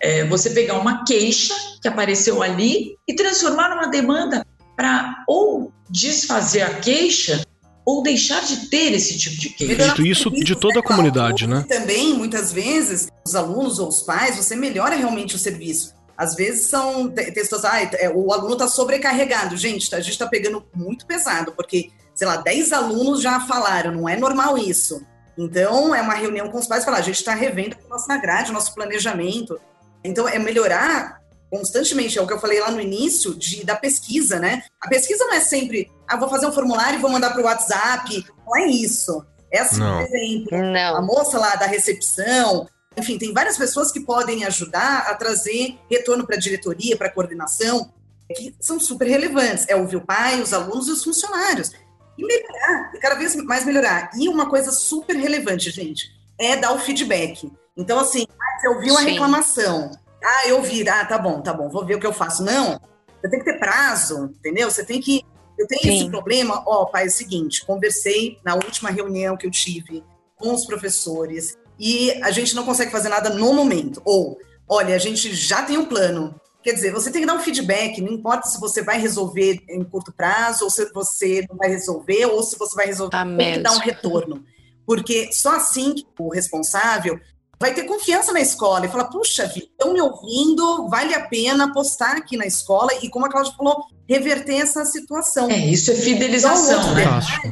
[0.00, 4.44] É você pegar uma queixa que apareceu ali e transformar numa demanda
[4.76, 7.44] para ou desfazer a queixa
[7.84, 9.94] ou deixar de ter esse tipo de queixa.
[10.02, 11.64] Isso de toda a comunidade, né?
[11.68, 15.92] Também, muitas vezes, os alunos ou os pais, você melhora realmente o serviço.
[16.22, 19.56] Às vezes são textos, ah, é, o aluno está sobrecarregado.
[19.56, 24.08] Gente, a gente está pegando muito pesado, porque, sei lá, 10 alunos já falaram, não
[24.08, 25.04] é normal isso.
[25.36, 28.16] Então, é uma reunião com os pais e falar, a gente está revendo a nossa
[28.18, 29.60] grade, o nosso planejamento.
[30.04, 34.38] Então, é melhorar constantemente, é o que eu falei lá no início, de, da pesquisa,
[34.38, 34.62] né?
[34.80, 37.46] A pesquisa não é sempre, ah, vou fazer um formulário e vou mandar para o
[37.46, 38.24] WhatsApp.
[38.46, 39.26] Não é isso.
[39.52, 40.06] É assim, não.
[40.06, 40.96] por exemplo, não.
[40.96, 46.26] a moça lá da recepção, enfim, tem várias pessoas que podem ajudar a trazer retorno
[46.26, 47.92] para a diretoria, para a coordenação,
[48.34, 49.66] que são super relevantes.
[49.68, 51.72] É ouvir o pai, os alunos e os funcionários.
[52.16, 54.10] E melhorar, e cada vez mais melhorar.
[54.16, 57.50] E uma coisa super relevante, gente, é dar o feedback.
[57.76, 59.90] Então, assim, ah, você ouviu uma reclamação.
[60.22, 62.44] Ah, eu ouvi, ah, tá bom, tá bom, vou ver o que eu faço.
[62.44, 62.78] Não,
[63.20, 64.70] você tem que ter prazo, entendeu?
[64.70, 65.24] Você tem que.
[65.58, 65.96] Eu tenho Sim.
[65.96, 70.02] esse problema, ó, pai, é o seguinte, conversei na última reunião que eu tive
[70.36, 74.00] com os professores, e a gente não consegue fazer nada no momento.
[74.04, 76.34] Ou, olha, a gente já tem um plano.
[76.62, 79.82] Quer dizer, você tem que dar um feedback, não importa se você vai resolver em
[79.82, 83.54] curto prazo, ou se você não vai resolver, ou se você vai resolver, tá tem
[83.54, 84.44] que dar um retorno.
[84.86, 87.18] Porque só assim que o responsável
[87.62, 91.64] vai ter confiança na escola e falar, puxa vida, estão me ouvindo, vale a pena
[91.64, 95.48] apostar aqui na escola e, como a Cláudia falou, reverter essa situação.
[95.48, 97.04] É, isso é fidelização, então, né?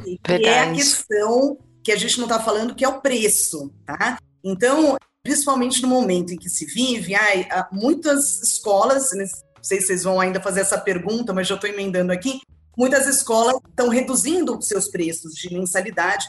[0.05, 3.73] Detalhe, que é a questão que a gente não está falando que é o preço,
[3.87, 4.19] tá?
[4.45, 9.27] Então, principalmente no momento em que se vive, ai, muitas escolas, não
[9.63, 12.41] sei se vocês vão ainda fazer essa pergunta, mas já estou emendando aqui,
[12.77, 16.27] muitas escolas estão reduzindo seus preços de mensalidade.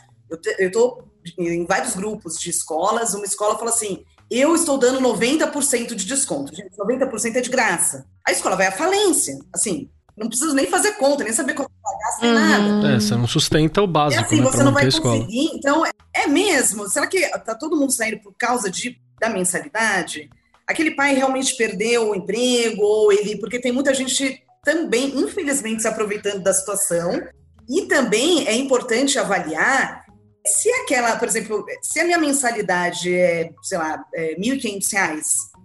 [0.58, 5.94] Eu estou em vários grupos de escolas, uma escola fala assim, eu estou dando 90%
[5.94, 6.56] de desconto.
[6.56, 8.06] Gente, 90% é de graça.
[8.26, 9.38] A escola vai à falência.
[9.54, 12.36] Assim, não preciso nem fazer conta, nem saber quanto pagar, sem uhum.
[12.36, 12.92] nada.
[12.94, 15.52] É, você não sustenta o básico, é assim, né, você não vai conseguir.
[15.54, 16.88] Então, é, é mesmo?
[16.90, 20.30] Será que tá todo mundo saindo por causa de, da mensalidade?
[20.68, 23.38] Aquele pai realmente perdeu o emprego, ou ele...
[23.38, 27.22] Porque tem muita gente também, infelizmente, se aproveitando da situação.
[27.70, 30.02] E também é importante avaliar
[30.46, 35.22] se aquela, por exemplo, se a minha mensalidade é, sei lá, é R$ 1.500,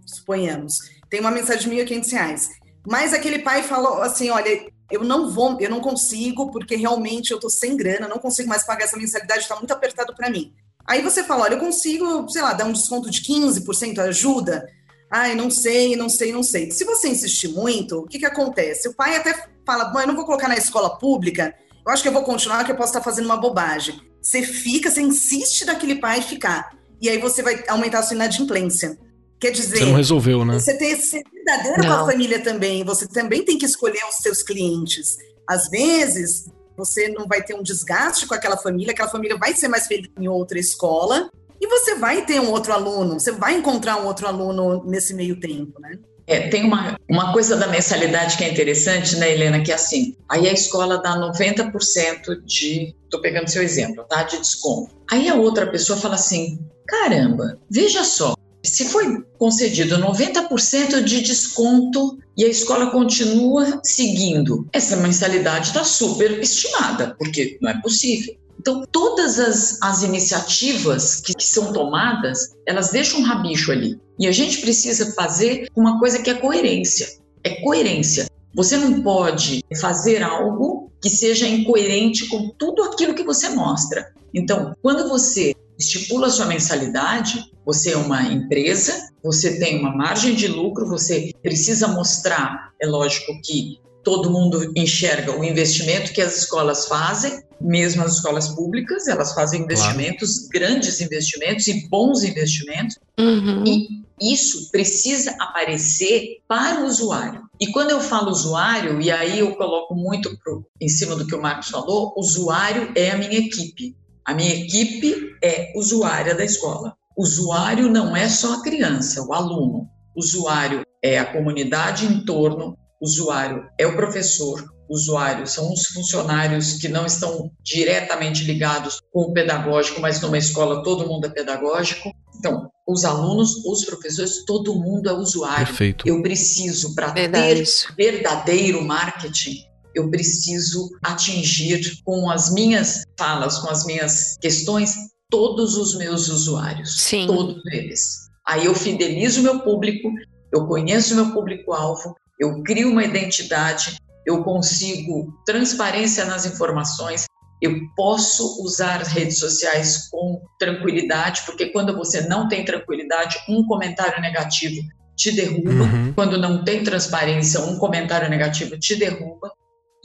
[0.07, 0.75] suponhamos,
[1.09, 2.49] tem uma mensagem de R$ 1.500,
[2.87, 7.41] mas aquele pai falou assim, olha, eu não vou, eu não consigo, porque realmente eu
[7.41, 10.55] tô sem grana, não consigo mais pagar essa mensalidade, está muito apertado para mim.
[10.87, 14.69] Aí você fala, olha, eu consigo, sei lá, dar um desconto de 15%, ajuda?
[15.11, 16.71] Ai, não sei, não sei, não sei.
[16.71, 18.89] Se você insistir muito, o que que acontece?
[18.89, 22.09] O pai até fala, bom, eu não vou colocar na escola pública, eu acho que
[22.09, 24.01] eu vou continuar, que eu posso estar fazendo uma bobagem.
[24.21, 26.77] Você fica, você insiste daquele pai ficar.
[27.01, 28.99] E aí você vai aumentar a sua inadimplência.
[29.39, 29.79] Quer dizer.
[29.79, 30.59] Você não resolveu, né?
[30.59, 31.89] Você tem que ser verdadeiro não.
[31.89, 32.85] com a família também.
[32.85, 35.17] Você também tem que escolher os seus clientes.
[35.47, 36.47] Às vezes,
[36.77, 40.11] você não vai ter um desgaste com aquela família, aquela família vai ser mais feliz
[40.19, 41.31] em outra escola.
[41.61, 45.41] E você vai ter um outro aluno, você vai encontrar um outro aluno nesse meio
[45.41, 45.99] tempo, né?
[46.27, 50.17] É, tem uma, uma coisa da mensalidade que é interessante, né, Helena, que é assim,
[50.29, 54.93] aí a escola dá 90% de, tô pegando seu exemplo, tá, de desconto.
[55.09, 58.35] Aí a outra pessoa fala assim, caramba, veja só,
[58.67, 66.39] se foi concedido 90% de desconto e a escola continua seguindo, essa mensalidade está super
[66.41, 68.37] estimada, porque não é possível.
[68.59, 73.99] Então, todas as, as iniciativas que, que são tomadas, elas deixam um rabicho ali.
[74.19, 77.07] E a gente precisa fazer uma coisa que é coerência.
[77.45, 78.27] É coerência.
[78.55, 84.13] Você não pode fazer algo que seja incoerente com tudo aquilo que você mostra.
[84.35, 90.47] Então, quando você estipula sua mensalidade, você é uma empresa, você tem uma margem de
[90.47, 96.87] lucro, você precisa mostrar, é lógico que todo mundo enxerga o investimento que as escolas
[96.87, 100.51] fazem, mesmo as escolas públicas, elas fazem investimentos, claro.
[100.53, 103.65] grandes investimentos e bons investimentos, uhum.
[103.67, 107.43] e isso precisa aparecer para o usuário.
[107.61, 111.35] E quando eu falo usuário, e aí eu coloco muito pro, em cima do que
[111.35, 113.97] o Marcos falou, usuário é a minha equipe.
[114.27, 116.97] A minha equipe é usuária da escola.
[117.17, 119.89] Usuário não é só a criança, o aluno.
[120.17, 126.89] Usuário é a comunidade em torno, usuário é o professor, usuário são os funcionários que
[126.89, 132.11] não estão diretamente ligados com o pedagógico, mas numa escola todo mundo é pedagógico.
[132.39, 135.67] Então, os alunos, os professores, todo mundo é usuário.
[135.67, 136.07] Perfeito.
[136.07, 137.65] Eu preciso, para ter
[137.97, 139.65] verdadeiro marketing,
[139.97, 144.95] eu preciso atingir com as minhas falas, com as minhas questões,
[145.31, 146.99] todos os meus usuários.
[146.99, 147.27] Sim.
[147.27, 148.29] Todos eles.
[148.47, 150.13] Aí eu fidelizo o meu público,
[150.53, 157.25] eu conheço o meu público-alvo, eu crio uma identidade, eu consigo transparência nas informações,
[157.63, 163.67] eu posso usar as redes sociais com tranquilidade, porque quando você não tem tranquilidade, um
[163.67, 164.83] comentário negativo
[165.17, 165.71] te derruba.
[165.71, 166.13] Uhum.
[166.13, 169.51] Quando não tem transparência, um comentário negativo te derruba.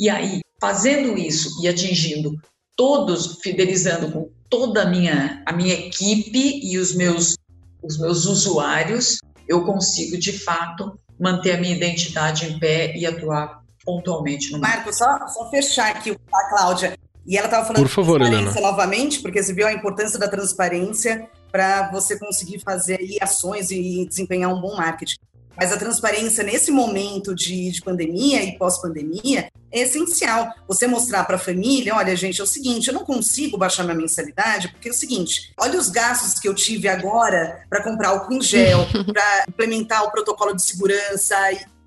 [0.02, 2.36] E aí, fazendo isso e atingindo
[2.76, 7.36] todos, fidelizando com toda a minha, a minha equipe e os meus,
[7.84, 13.62] os meus usuários, eu consigo, de fato, manter a minha identidade em pé e atuar
[13.86, 16.98] pontualmente no Marco, só, só fechar aqui a Cláudia.
[17.24, 18.72] E ela estava falando Por favor, de transparência Helena.
[18.72, 24.52] novamente, porque você viu a importância da transparência para você conseguir fazer ações e desempenhar
[24.52, 25.18] um bom marketing.
[25.62, 30.52] Mas a transparência nesse momento de, de pandemia e pós-pandemia é essencial.
[30.68, 33.96] Você mostrar para a família, olha, gente, é o seguinte, eu não consigo baixar minha
[33.96, 38.34] mensalidade, porque é o seguinte, olha os gastos que eu tive agora para comprar álcool
[38.34, 41.38] em gel, para implementar o protocolo de segurança,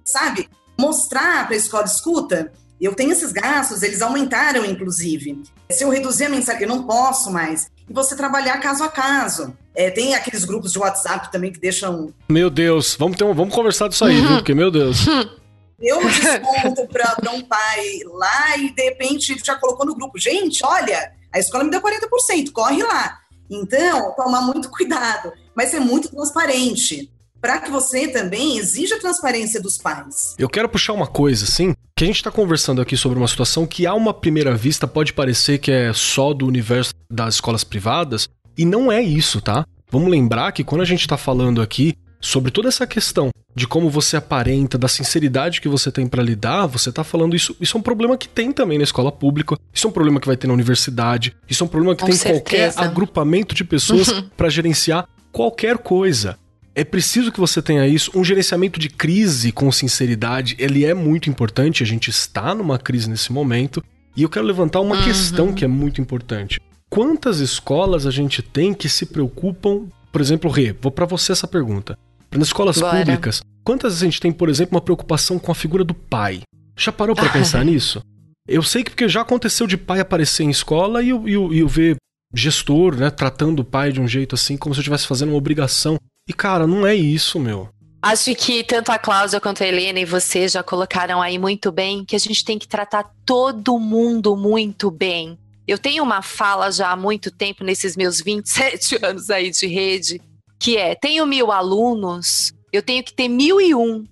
[0.04, 0.48] sabe?
[0.78, 5.42] Mostrar para a escola, escuta, eu tenho esses gastos, eles aumentaram, inclusive.
[5.68, 7.66] Se eu reduzir a mensalidade, eu não posso mais.
[7.88, 9.52] E você trabalhar caso a caso.
[9.74, 12.12] É, tem aqueles grupos de WhatsApp também que deixam.
[12.28, 14.36] Meu Deus, vamos, ter um, vamos conversar disso aí, viu?
[14.36, 15.04] Porque, meu Deus.
[15.76, 20.18] Deu um desconto para um pai lá e de repente ele já colocou no grupo.
[20.18, 23.18] Gente, olha, a escola me deu 40%, corre lá.
[23.50, 27.10] Então, tomar muito cuidado, mas ser muito transparente
[27.40, 30.34] para que você também exija a transparência dos pais.
[30.38, 33.66] Eu quero puxar uma coisa, assim, que a gente está conversando aqui sobre uma situação
[33.66, 38.30] que, a uma primeira vista, pode parecer que é só do universo das escolas privadas,
[38.56, 39.66] e não é isso, tá?
[39.90, 43.88] Vamos lembrar que quando a gente está falando aqui sobre toda essa questão de como
[43.90, 47.54] você aparenta, da sinceridade que você tem para lidar, você tá falando isso.
[47.60, 50.26] Isso é um problema que tem também na escola pública, isso é um problema que
[50.26, 52.40] vai ter na universidade, isso é um problema que Com tem em certeza.
[52.74, 56.36] qualquer agrupamento de pessoas para gerenciar qualquer coisa.
[56.74, 58.10] É preciso que você tenha isso.
[58.16, 61.84] Um gerenciamento de crise com sinceridade, ele é muito importante.
[61.84, 63.80] A gente está numa crise nesse momento.
[64.16, 65.04] E eu quero levantar uma Uhum.
[65.04, 66.60] questão que é muito importante.
[66.94, 71.48] Quantas escolas a gente tem que se preocupam, por exemplo, Rê, vou para você essa
[71.48, 71.98] pergunta.
[72.30, 72.98] Nas escolas Bora.
[72.98, 76.42] públicas, quantas a gente tem, por exemplo, uma preocupação com a figura do pai?
[76.76, 78.00] Já parou para pensar nisso?
[78.46, 81.66] Eu sei que porque já aconteceu de pai aparecer em escola e eu, eu, eu
[81.66, 81.96] ver
[82.32, 85.38] gestor, né, tratando o pai de um jeito assim, como se eu estivesse fazendo uma
[85.38, 85.98] obrigação.
[86.28, 87.68] E, cara, não é isso, meu.
[88.00, 92.04] Acho que tanto a Cláudia quanto a Helena e você já colocaram aí muito bem
[92.04, 95.36] que a gente tem que tratar todo mundo muito bem.
[95.66, 100.20] Eu tenho uma fala já há muito tempo, nesses meus 27 anos aí de rede,
[100.60, 104.04] que é: tenho mil alunos, eu tenho que ter mil e um.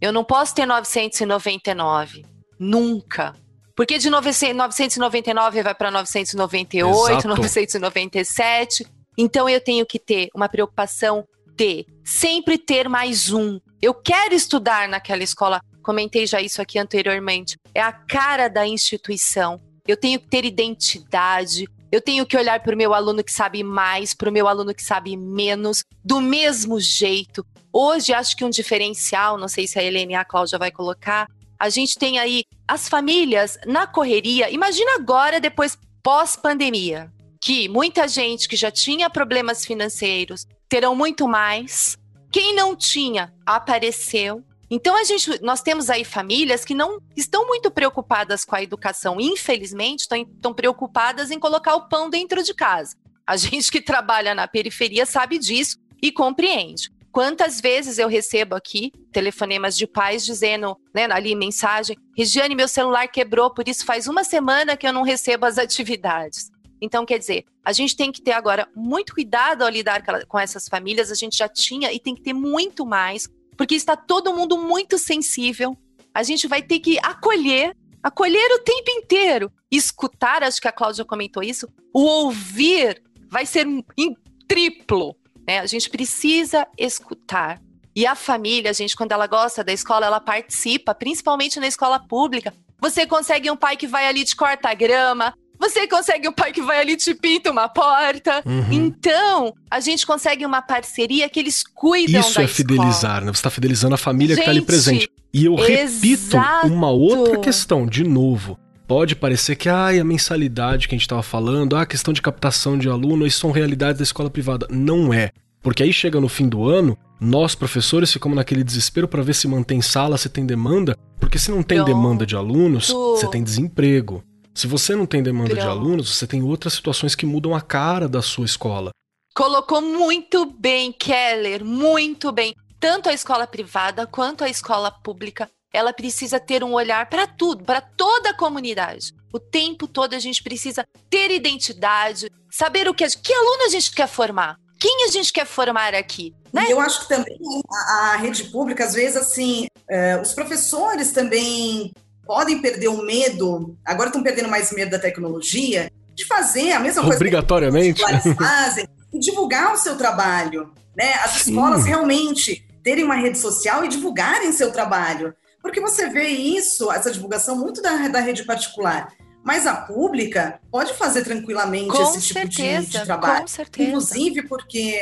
[0.00, 2.24] Eu não posso ter 999.
[2.58, 3.34] Nunca.
[3.74, 7.28] Porque de 900 999 vai para 998, Exato.
[7.28, 8.86] 997.
[9.16, 11.24] Então eu tenho que ter uma preocupação
[11.56, 13.60] de sempre ter mais um.
[13.80, 15.60] Eu quero estudar naquela escola.
[15.82, 17.56] Comentei já isso aqui anteriormente.
[17.74, 19.60] É a cara da instituição.
[19.88, 21.66] Eu tenho que ter identidade.
[21.90, 24.74] Eu tenho que olhar para o meu aluno que sabe mais, para o meu aluno
[24.74, 27.44] que sabe menos, do mesmo jeito.
[27.72, 31.26] Hoje, acho que um diferencial, não sei se a Helena e a Cláudia vai colocar,
[31.58, 34.50] a gente tem aí as famílias na correria.
[34.50, 37.10] Imagina agora, depois pós-pandemia,
[37.40, 41.96] que muita gente que já tinha problemas financeiros terão muito mais.
[42.30, 44.44] Quem não tinha apareceu.
[44.70, 49.20] Então a gente, nós temos aí famílias que não estão muito preocupadas com a educação,
[49.20, 52.96] infelizmente, estão, estão preocupadas em colocar o pão dentro de casa.
[53.26, 56.90] A gente que trabalha na periferia sabe disso e compreende.
[57.10, 63.08] Quantas vezes eu recebo aqui telefonemas de pais dizendo, né, ali mensagem, Regiane, meu celular
[63.08, 66.50] quebrou, por isso faz uma semana que eu não recebo as atividades.
[66.80, 70.68] Então, quer dizer, a gente tem que ter agora muito cuidado ao lidar com essas
[70.68, 73.28] famílias, a gente já tinha e tem que ter muito mais,
[73.58, 75.76] porque está todo mundo muito sensível.
[76.14, 79.52] A gente vai ter que acolher, acolher o tempo inteiro.
[79.68, 85.14] Escutar, acho que a Cláudia comentou isso, o ouvir vai ser em triplo.
[85.46, 85.58] Né?
[85.58, 87.60] A gente precisa escutar.
[87.96, 91.98] E a família, a gente, quando ela gosta da escola, ela participa, principalmente na escola
[91.98, 92.54] pública.
[92.80, 96.62] Você consegue um pai que vai ali te corta grama, você consegue um pai que
[96.62, 98.42] vai ali te pinta uma porta.
[98.46, 98.72] Uhum.
[98.72, 102.48] Então, a gente consegue uma parceria que eles cuidam Isso da é escola.
[102.48, 103.32] fidelizar, né?
[103.32, 105.10] Você está fidelizando a família que está ali Gente, presente.
[105.32, 106.66] E eu repito exato.
[106.68, 108.58] uma outra questão, de novo.
[108.86, 112.22] Pode parecer que ai, a mensalidade que a gente estava falando, ah, a questão de
[112.22, 114.66] captação de aluno, isso são realidades da escola privada.
[114.70, 115.30] Não é.
[115.60, 119.46] Porque aí chega no fim do ano, nós, professores, ficamos naquele desespero para ver se
[119.46, 120.96] mantém sala, se tem demanda.
[121.20, 121.88] Porque se não tem Pronto.
[121.88, 124.22] demanda de alunos, você tem desemprego.
[124.58, 125.70] Se você não tem demanda de Pronto.
[125.70, 128.90] alunos, você tem outras situações que mudam a cara da sua escola.
[129.32, 132.56] Colocou muito bem, Keller, muito bem.
[132.80, 137.62] Tanto a escola privada quanto a escola pública, ela precisa ter um olhar para tudo,
[137.62, 139.12] para toda a comunidade.
[139.32, 143.68] O tempo todo a gente precisa ter identidade, saber o que, a- que aluno a
[143.68, 146.64] gente quer formar, quem a gente quer formar aqui, né?
[146.66, 147.38] E eu acho que também
[147.70, 151.92] a, a rede pública, às vezes, assim, é, os professores também
[152.28, 157.00] podem perder o medo, agora estão perdendo mais medo da tecnologia, de fazer a mesma
[157.00, 158.04] coisa Obrigatoriamente?
[158.04, 160.70] que fazem e divulgar o seu trabalho.
[160.94, 161.14] Né?
[161.24, 161.52] As Sim.
[161.52, 165.34] escolas realmente terem uma rede social e divulgarem seu trabalho.
[165.62, 169.10] Porque você vê isso, essa divulgação, muito da, da rede particular.
[169.42, 173.40] Mas a pública pode fazer tranquilamente Com esse tipo de, certeza, de trabalho.
[173.40, 173.88] com certeza.
[173.88, 175.00] Inclusive porque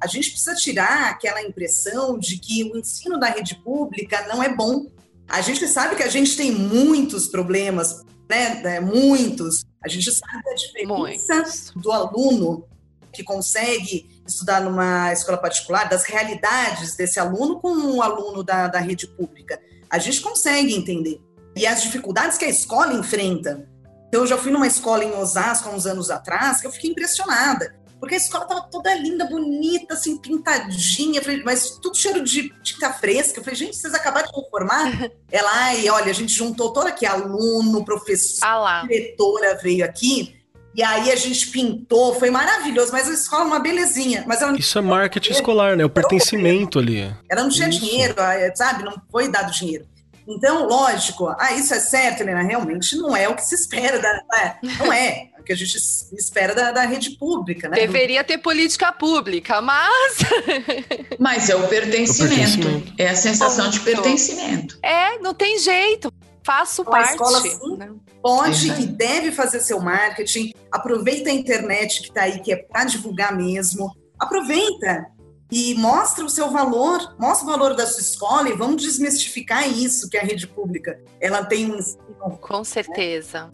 [0.00, 4.48] a gente precisa tirar aquela impressão de que o ensino da rede pública não é
[4.48, 4.86] bom.
[5.28, 8.60] A gente sabe que a gente tem muitos problemas, né?
[8.62, 9.64] né, Muitos.
[9.82, 11.72] A gente sabe a diferença Muitos.
[11.76, 12.66] do aluno
[13.12, 18.78] que consegue estudar numa escola particular, das realidades desse aluno com um aluno da, da
[18.78, 19.60] rede pública.
[19.90, 21.20] A gente consegue entender.
[21.54, 23.68] E as dificuldades que a escola enfrenta.
[24.08, 26.90] Então, eu já fui numa escola em Osasco há uns anos atrás que eu fiquei
[26.90, 27.74] impressionada.
[28.02, 32.92] Porque a escola estava toda linda, bonita, assim, pintadinha, falei, mas tudo cheiro de tinta
[32.92, 33.38] fresca.
[33.38, 35.08] Eu falei, gente, vocês acabaram de reformar?
[35.30, 40.34] Ela, ai, olha, a gente juntou toda aqui, aluno, professor, Ah diretora veio aqui,
[40.74, 44.24] e aí a gente pintou, foi maravilhoso, mas a escola é uma belezinha.
[44.26, 45.84] Mas Isso é marketing escolar, né?
[45.84, 47.14] O pertencimento ali.
[47.30, 47.78] ela não tinha Isso.
[47.78, 48.82] dinheiro, ah, sabe?
[48.82, 49.86] Não foi dado dinheiro.
[50.26, 54.08] Então, lógico, ah, isso é certo, Helena, realmente não é o que se espera da.
[54.40, 57.76] É, não é o que a gente espera da, da rede pública, né?
[57.76, 60.18] Deveria ter política pública, mas.
[61.18, 62.32] Mas é o pertencimento.
[62.32, 62.94] O pertencimento.
[62.98, 64.78] É a sensação de pertencimento.
[64.82, 66.12] É, não tem jeito.
[66.44, 67.10] Faço parte.
[67.10, 67.90] A escola sim, né?
[68.20, 70.52] pode e deve fazer seu marketing.
[70.70, 73.94] Aproveita a internet que está aí, que é para divulgar mesmo.
[74.18, 75.06] Aproveita
[75.50, 80.08] e mostra o seu valor, mostra o valor da sua escola e vamos desmistificar isso
[80.08, 82.02] que a rede pública ela tem um ensino.
[82.40, 83.52] Com certeza.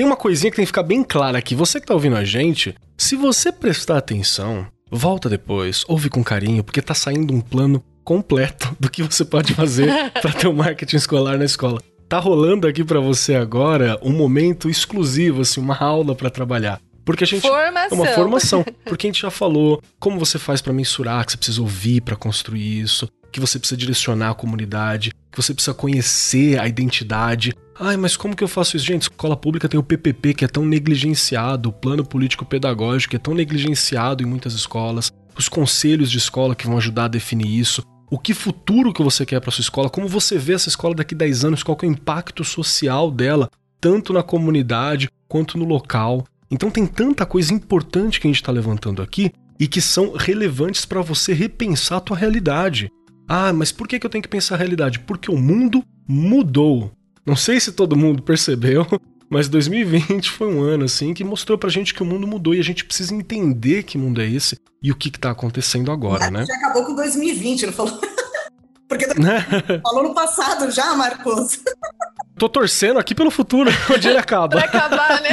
[0.00, 1.54] Tem uma coisinha que tem que ficar bem clara aqui.
[1.54, 6.64] Você que está ouvindo a gente, se você prestar atenção, volta depois, ouve com carinho,
[6.64, 9.92] porque tá saindo um plano completo do que você pode fazer
[10.22, 11.82] para ter um marketing escolar na escola.
[12.08, 16.80] Tá rolando aqui para você agora um momento exclusivo, assim, uma aula para trabalhar.
[17.04, 17.98] Porque a gente formação.
[17.98, 21.36] é uma formação, porque a gente já falou como você faz para mensurar, que você
[21.36, 26.58] precisa ouvir para construir isso, que você precisa direcionar a comunidade, que você precisa conhecer
[26.58, 27.52] a identidade.
[27.80, 28.84] Ai, mas como que eu faço isso?
[28.84, 33.16] Gente, escola pública tem o PPP que é tão negligenciado, o plano político pedagógico que
[33.16, 37.48] é tão negligenciado em muitas escolas, os conselhos de escola que vão ajudar a definir
[37.48, 40.94] isso o que futuro que você quer para sua escola, como você vê essa escola
[40.94, 43.48] daqui a 10 anos, qual é o impacto social dela,
[43.80, 46.26] tanto na comunidade quanto no local.
[46.50, 50.84] Então tem tanta coisa importante que a gente está levantando aqui e que são relevantes
[50.84, 52.90] para você repensar a tua realidade.
[53.28, 54.98] Ah, mas por que eu tenho que pensar a realidade?
[54.98, 56.90] Porque o mundo mudou.
[57.24, 58.86] Não sei se todo mundo percebeu,
[59.28, 62.60] mas 2020 foi um ano assim que mostrou pra gente que o mundo mudou e
[62.60, 66.30] a gente precisa entender que mundo é esse e o que, que tá acontecendo agora,
[66.30, 66.44] né?
[66.46, 68.00] Já acabou com 2020, não falou?
[68.88, 69.06] Porque
[69.84, 71.60] falou no passado já, Marcos.
[72.36, 74.56] Tô torcendo aqui pelo futuro, onde ele acaba.
[74.58, 75.30] Vai acabar, né?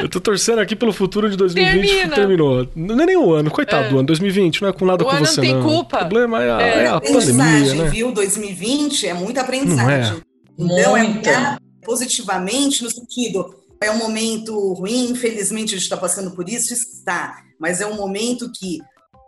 [0.00, 2.14] Eu tô torcendo aqui pelo futuro de 2020 Termina.
[2.14, 2.68] terminou.
[2.74, 3.88] Não é nem o ano, coitado é.
[3.88, 4.06] do ano.
[4.06, 5.48] 2020 não é com nada o com você, não.
[5.48, 5.62] não.
[5.62, 5.96] tem culpa.
[5.96, 6.84] O problema é a, é.
[6.84, 7.88] É a pandemia, né?
[7.90, 8.12] viu?
[8.12, 10.22] 2020 é muita aprendizagem.
[10.58, 11.04] Não é.
[11.04, 16.48] Então, é positivamente no sentido é um momento ruim, infelizmente a gente está passando por
[16.48, 18.78] isso, está, mas é um momento que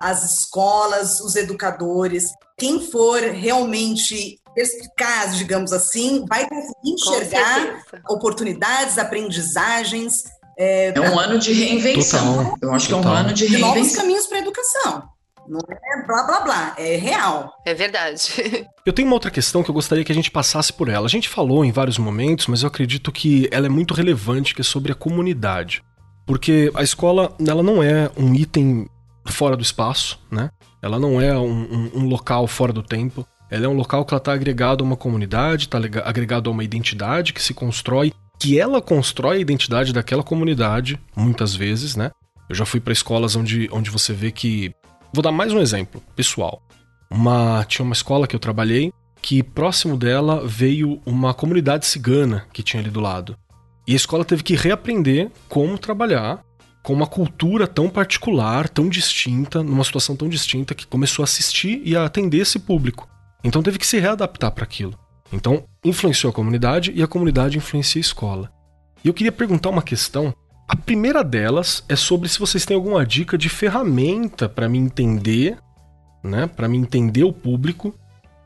[0.01, 10.25] as escolas, os educadores, quem for realmente perspicaz, digamos assim, vai conseguir enxergar oportunidades, aprendizagens.
[10.59, 12.45] É, é um ano de reinvenção.
[12.45, 13.03] Total, Eu acho total.
[13.03, 13.75] que é um ano de reinvenção.
[13.75, 15.03] Novos caminhos para a educação.
[15.49, 17.53] Não é blá blá blá, é real.
[17.65, 18.67] É verdade.
[18.85, 21.07] Eu tenho uma outra questão que eu gostaria que a gente passasse por ela.
[21.07, 24.61] A gente falou em vários momentos, mas eu acredito que ela é muito relevante, que
[24.61, 25.83] é sobre a comunidade.
[26.25, 28.89] Porque a escola, ela não é um item
[29.27, 30.51] fora do espaço, né?
[30.81, 33.27] Ela não é um, um, um local fora do tempo.
[33.51, 37.33] Ela é um local que está agregado a uma comunidade, está agregado a uma identidade
[37.33, 42.11] que se constrói, que ela constrói a identidade daquela comunidade, muitas vezes, né?
[42.49, 44.73] Eu já fui para escolas onde, onde você vê que
[45.17, 46.61] Vou dar mais um exemplo, pessoal.
[47.11, 52.63] Uma, tinha uma escola que eu trabalhei que próximo dela veio uma comunidade cigana que
[52.63, 53.35] tinha ali do lado.
[53.87, 56.45] E a escola teve que reaprender como trabalhar
[56.83, 61.81] com uma cultura tão particular, tão distinta, numa situação tão distinta que começou a assistir
[61.83, 63.09] e a atender esse público.
[63.43, 64.99] Então teve que se readaptar para aquilo.
[65.33, 68.53] Então influenciou a comunidade e a comunidade influencia a escola.
[69.05, 70.35] E eu queria perguntar uma questão
[70.69, 75.57] a primeira delas é sobre se vocês têm alguma dica de ferramenta para me entender,
[76.25, 76.49] né?
[76.49, 77.95] Para me entender o público,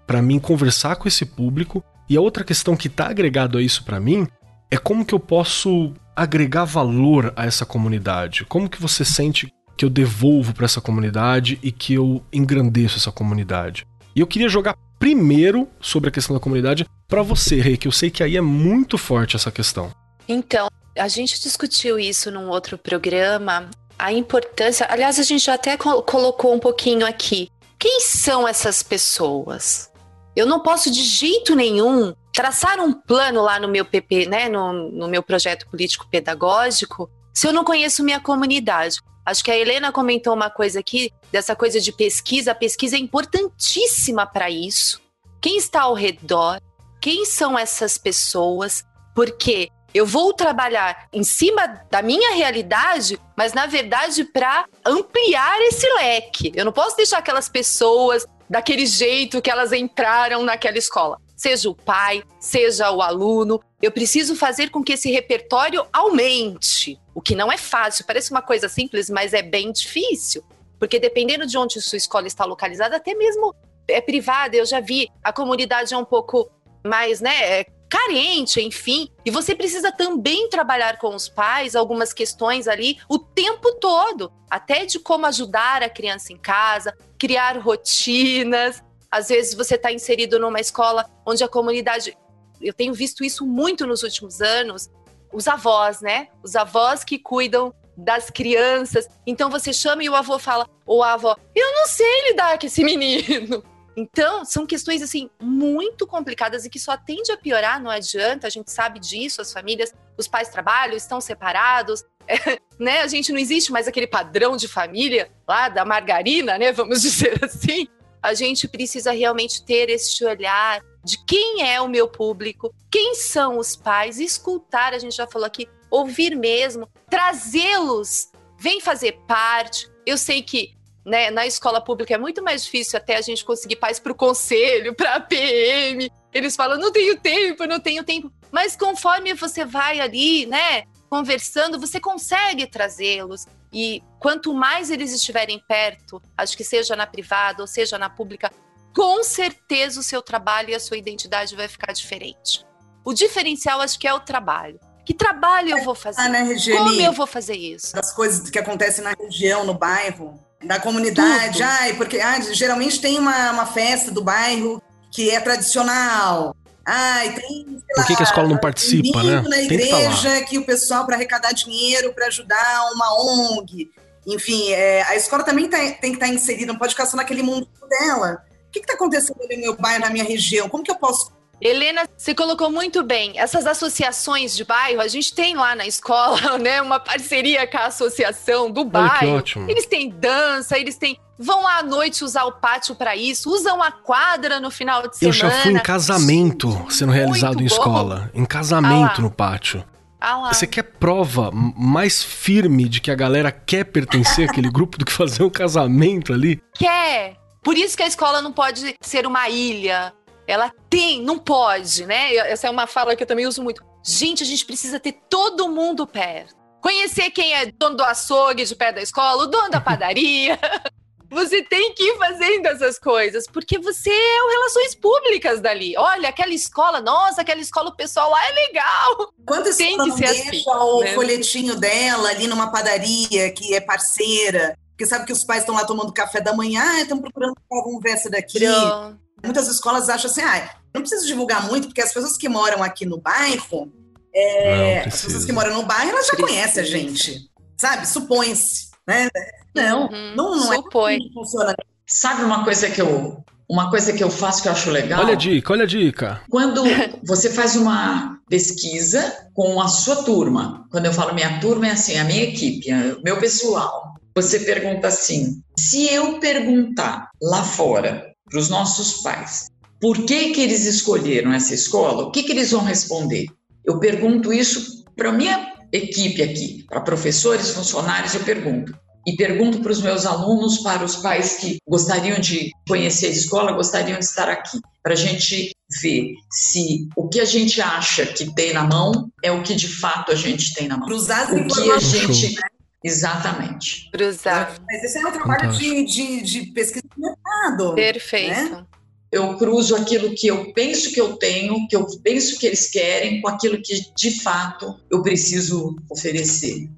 [0.07, 1.82] para mim conversar com esse público.
[2.11, 4.26] E a outra questão que está agregado a isso para mim
[4.70, 8.45] é como que eu posso agregar valor a essa comunidade.
[8.45, 13.11] Como que você sente que eu devolvo para essa comunidade e que eu engrandeço essa
[13.11, 13.86] comunidade?
[14.14, 17.92] E eu queria jogar primeiro sobre a questão da comunidade para você, Rei, que eu
[17.92, 19.90] sei que aí é muito forte essa questão.
[20.28, 24.86] Então, a gente discutiu isso num outro programa, a importância.
[24.90, 27.48] Aliás, a gente já até colocou um pouquinho aqui.
[27.78, 29.90] Quem são essas pessoas?
[30.36, 34.90] Eu não posso de jeito nenhum traçar um plano lá no meu PP, né, no,
[34.90, 39.01] no meu projeto político pedagógico, se eu não conheço minha comunidade.
[39.24, 42.52] Acho que a Helena comentou uma coisa aqui dessa coisa de pesquisa.
[42.52, 45.00] A pesquisa é importantíssima para isso.
[45.40, 46.60] Quem está ao redor?
[47.00, 48.84] Quem são essas pessoas?
[49.14, 55.88] Porque eu vou trabalhar em cima da minha realidade, mas na verdade para ampliar esse
[55.94, 56.52] leque.
[56.54, 61.18] Eu não posso deixar aquelas pessoas daquele jeito que elas entraram naquela escola.
[61.36, 67.20] Seja o pai, seja o aluno, eu preciso fazer com que esse repertório aumente, o
[67.20, 68.04] que não é fácil.
[68.06, 70.42] Parece uma coisa simples, mas é bem difícil.
[70.78, 73.54] Porque dependendo de onde sua escola está localizada, até mesmo
[73.86, 76.50] é privada, eu já vi, a comunidade é um pouco
[76.82, 79.11] mais, né, é carente, enfim.
[79.24, 84.86] E você precisa também trabalhar com os pais algumas questões ali o tempo todo, até
[84.86, 88.82] de como ajudar a criança em casa, criar rotinas.
[89.11, 92.16] Às vezes você está inserido numa escola onde a comunidade.
[92.61, 94.88] Eu tenho visto isso muito nos últimos anos.
[95.32, 96.28] Os avós, né?
[96.42, 99.08] Os avós que cuidam das crianças.
[99.26, 102.66] Então você chama e o avô fala, ou a avó, eu não sei lidar com
[102.66, 103.62] esse menino.
[103.96, 108.50] Então, são questões assim muito complicadas e que só tende a piorar, não adianta, a
[108.50, 113.00] gente sabe disso, as famílias, os pais trabalham, estão separados, é, né?
[113.00, 116.72] A gente não existe mais aquele padrão de família lá da margarina, né?
[116.72, 117.88] Vamos dizer assim.
[118.22, 123.59] A gente precisa realmente ter este olhar de quem é o meu público, quem são
[123.59, 129.90] os pais, escutar, a gente já falou aqui, ouvir mesmo, trazê-los, vem fazer parte.
[130.07, 130.74] Eu sei que
[131.05, 134.14] né, na escola pública é muito mais difícil até a gente conseguir pais para o
[134.14, 136.11] conselho, para a PM.
[136.32, 138.32] Eles falam, não tenho tempo, não tenho tempo.
[138.51, 143.46] Mas conforme você vai ali, né, conversando, você consegue trazê-los.
[143.72, 148.53] E quanto mais eles estiverem perto, acho que seja na privada ou seja na pública,
[148.95, 152.64] com certeza o seu trabalho e a sua identidade vai ficar diferente.
[153.05, 154.78] O diferencial acho que é o trabalho.
[155.05, 156.20] Que trabalho eu vou fazer?
[156.20, 157.95] Ah, né, Como eu vou fazer isso?
[157.95, 161.62] Das coisas que acontecem na região, no bairro, da comunidade.
[161.62, 164.80] Ai, porque ah, geralmente tem uma, uma festa do bairro
[165.11, 166.55] que é tradicional.
[166.86, 167.64] Ai, tem.
[167.95, 169.41] Por que, lá, que, a escola não participa, né?
[169.43, 173.91] na igreja que, que, o pessoal para arrecadar dinheiro para ajudar uma ONG.
[174.26, 177.16] Enfim, é, a escola também tá, tem que estar tá inserida, não pode ficar só
[177.16, 178.45] naquele mundo dela.
[178.70, 180.68] O que está acontecendo no meu bairro, na minha região?
[180.68, 183.38] Como que eu posso Helena, você colocou muito bem.
[183.38, 187.86] Essas associações de bairro, a gente tem lá na escola, né, uma parceria com a
[187.86, 189.10] associação do bairro.
[189.10, 189.70] Olha que ótimo.
[189.70, 193.90] Eles têm dança, eles têm vão à noite usar o pátio para isso, usam a
[193.90, 195.28] quadra no final de semana.
[195.28, 199.84] Eu já fui em casamento sendo realizado em escola, em casamento ah no pátio.
[200.20, 205.04] Ah Você quer prova mais firme de que a galera quer pertencer àquele grupo do
[205.04, 206.60] que fazer um casamento ali?
[206.74, 207.39] Quer.
[207.62, 210.14] Por isso que a escola não pode ser uma ilha,
[210.46, 212.34] ela tem, não pode, né?
[212.36, 213.84] Essa é uma fala que eu também uso muito.
[214.04, 216.54] Gente, a gente precisa ter todo mundo perto.
[216.80, 220.58] Conhecer quem é dono do açougue de pé da escola, o dono da padaria.
[221.30, 225.94] Você tem que ir fazendo essas coisas, porque você é o Relações Públicas dali.
[225.96, 229.32] Olha, aquela escola, nossa, aquela escola, o pessoal lá é legal.
[229.46, 231.14] Quantas tem que ser deixa assim, o né?
[231.14, 235.86] folhetinho dela ali numa padaria que é parceira, porque sabe que os pais estão lá
[235.86, 238.59] tomando café da manhã, ah, estão procurando uma conversa daqui.
[238.59, 239.18] Pronto.
[239.42, 243.07] Muitas escolas acham assim, ah, não preciso divulgar muito, porque as pessoas que moram aqui
[243.07, 243.90] no bairro,
[244.34, 246.46] é, as pessoas que moram no bairro, elas já precisa.
[246.46, 248.07] conhecem a gente, sabe?
[248.07, 249.30] Supõe-se, né?
[249.74, 250.34] Não, uhum.
[250.36, 251.14] não, não é Supõe.
[251.14, 251.74] é assim que funciona.
[252.07, 255.20] Sabe uma coisa que eu uma coisa que eu faço que eu acho legal.
[255.20, 256.42] Olha a dica, olha a dica.
[256.51, 256.82] Quando
[257.24, 262.18] você faz uma pesquisa com a sua turma, quando eu falo minha turma, é assim,
[262.18, 264.09] a minha equipe, o meu pessoal.
[264.34, 269.70] Você pergunta assim: se eu perguntar lá fora para os nossos pais.
[270.00, 272.24] Por que, que eles escolheram essa escola?
[272.24, 273.46] O que, que eles vão responder?
[273.84, 278.94] Eu pergunto isso para a minha equipe aqui, para professores, funcionários, eu pergunto.
[279.26, 283.72] E pergunto para os meus alunos, para os pais que gostariam de conhecer a escola,
[283.72, 285.70] gostariam de estar aqui, para a gente
[286.00, 289.88] ver se o que a gente acha que tem na mão é o que de
[289.88, 291.06] fato a gente tem na mão.
[291.06, 292.54] Cruzar o que a gente
[293.03, 294.11] Exatamente.
[294.11, 294.74] Cruzar.
[294.86, 297.94] Mas esse é um trabalho de, de, de, pesquisa de mercado.
[297.94, 298.51] Perfeito.
[298.51, 298.86] Né?
[299.32, 303.40] Eu cruzo aquilo que eu penso que eu tenho, que eu penso que eles querem,
[303.40, 306.90] com aquilo que de fato eu preciso oferecer.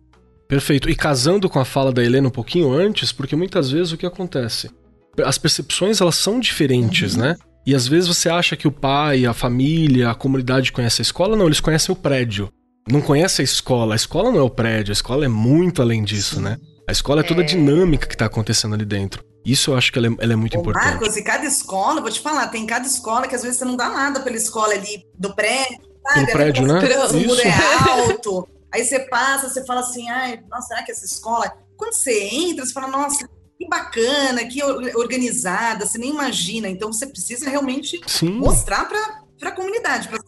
[0.48, 0.90] Perfeito.
[0.90, 4.06] E casando com a fala da Helena um pouquinho antes, porque muitas vezes o que
[4.06, 4.70] acontece?
[5.24, 7.20] As percepções elas são diferentes, uhum.
[7.20, 7.36] né?
[7.64, 11.36] E às vezes você acha que o pai, a família, a comunidade conhece a escola,
[11.36, 12.52] não, eles conhecem o prédio
[12.88, 13.94] não conhece a escola.
[13.94, 16.42] A escola não é o prédio, a escola é muito além disso, Sim.
[16.42, 16.58] né?
[16.88, 17.46] A escola é toda a é.
[17.46, 19.24] dinâmica que está acontecendo ali dentro.
[19.44, 20.86] Isso eu acho que ela é, ela é muito Ô, importante.
[20.86, 23.76] Marcos, e cada escola, vou te falar, tem cada escola que às vezes você não
[23.76, 26.20] dá nada pela escola ali do prédio, sabe?
[26.20, 26.80] No prédio, né?
[27.10, 28.48] O muro é alto.
[28.72, 31.52] Aí você passa, você fala assim, ai, nossa, será que essa escola...
[31.76, 33.28] Quando você entra, você fala, nossa,
[33.58, 34.62] que bacana, que
[34.94, 36.68] organizada, você nem imagina.
[36.68, 38.32] Então você precisa realmente Sim.
[38.32, 40.18] mostrar para para a comunidade, para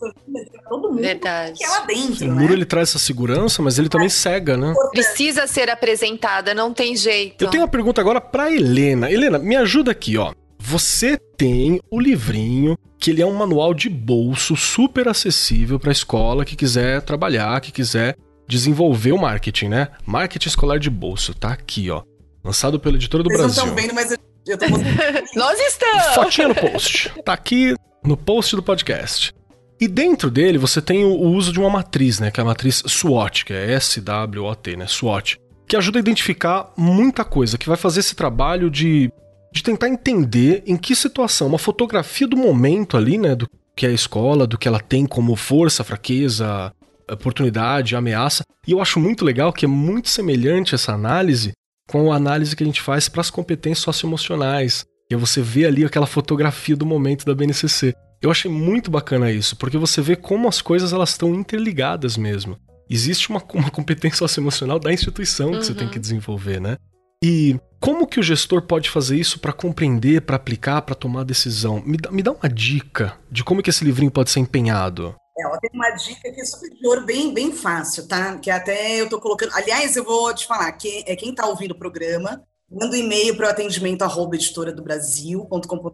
[0.68, 1.56] todo mundo Verdade.
[1.56, 2.26] que é lá dentro.
[2.26, 2.40] O né?
[2.40, 4.74] muro ele traz essa segurança, mas ele também cega, né?
[4.90, 7.44] Precisa ser apresentada, não tem jeito.
[7.44, 9.10] Eu tenho uma pergunta agora para Helena.
[9.10, 10.34] Helena, me ajuda aqui, ó.
[10.58, 15.92] Você tem o livrinho que ele é um manual de bolso super acessível para a
[15.92, 18.16] escola que quiser trabalhar, que quiser
[18.48, 19.88] desenvolver o marketing, né?
[20.04, 22.02] Marketing escolar de bolso, tá aqui, ó.
[22.42, 23.62] Lançado pela editora do Vocês Brasil.
[23.62, 24.10] Não estão vendo, mas
[24.46, 24.66] eu tô
[25.38, 26.14] Nós estamos.
[26.14, 27.12] Fotinha no post.
[27.24, 29.32] Tá aqui no post do podcast.
[29.80, 32.82] E dentro dele você tem o uso de uma matriz, né, que é a matriz
[32.86, 38.00] SWOT, que é S-W-O-T, né, SWOT, que ajuda a identificar muita coisa, que vai fazer
[38.00, 39.10] esse trabalho de
[39.54, 43.88] de tentar entender em que situação, uma fotografia do momento ali, né, do que é
[43.88, 46.72] a escola, do que ela tem como força, fraqueza,
[47.08, 48.42] oportunidade, ameaça.
[48.66, 51.52] E eu acho muito legal que é muito semelhante essa análise
[51.88, 54.84] com a análise que a gente faz para as competências socioemocionais.
[55.10, 57.94] E é você vê ali aquela fotografia do momento da BNCC.
[58.22, 62.58] Eu achei muito bacana isso, porque você vê como as coisas elas estão interligadas mesmo.
[62.88, 65.62] Existe uma, uma competência socioemocional da instituição que uhum.
[65.62, 66.00] você tem que uhum.
[66.00, 66.76] desenvolver, né?
[67.22, 71.82] E como que o gestor pode fazer isso para compreender, para aplicar, para tomar decisão?
[71.84, 75.14] Me dá, me dá uma dica de como que esse livrinho pode ser empenhado.
[75.38, 78.38] É, ó, tem uma dica aqui super de ouro, bem, bem fácil, tá?
[78.38, 79.52] Que até eu tô colocando.
[79.54, 82.42] Aliás, eu vou te falar, que é quem tá ouvindo o programa,
[82.74, 85.90] manda um e-mail para o atendimento arroba editora do Brasil.com.br.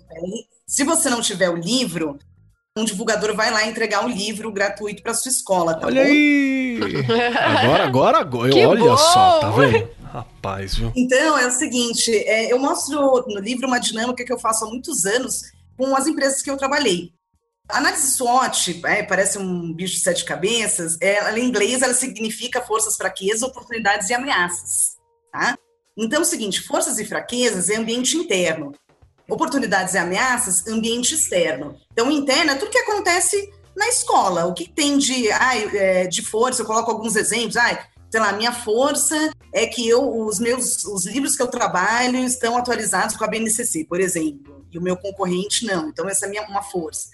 [0.66, 2.18] Se você não tiver o livro,
[2.76, 6.09] um divulgador vai lá entregar o um livro gratuito para sua escola, tá Olha bom?
[6.09, 6.81] aí!
[7.37, 8.68] Agora, agora, agora.
[8.68, 8.97] olha bom!
[8.97, 9.89] só, tá vendo?
[10.05, 10.93] Rapaz, viu?
[10.97, 14.68] Então, é o seguinte, é, eu mostro no livro uma dinâmica que eu faço há
[14.68, 15.43] muitos anos
[15.76, 17.12] com as empresas que eu trabalhei.
[17.68, 21.95] A análise SWOT, é, parece um bicho de sete cabeças, é, ela, em inglês ela
[21.95, 24.97] significa forças, fraquezas, oportunidades e ameaças.
[25.33, 25.57] Tá?
[25.97, 28.72] Então, é o seguinte, forças e fraquezas é ambiente interno,
[29.28, 31.76] oportunidades e ameaças, ambiente externo.
[31.93, 36.22] Então, interno é tudo que acontece na escola, o que tem de, ai, é, de
[36.22, 40.84] força, eu coloco alguns exemplos, ai, sei lá, minha força é que eu, os meus,
[40.84, 44.97] os livros que eu trabalho estão atualizados com a BNCC, por exemplo, e o meu
[44.97, 45.88] concorrente não.
[45.88, 47.11] Então essa é minha uma força.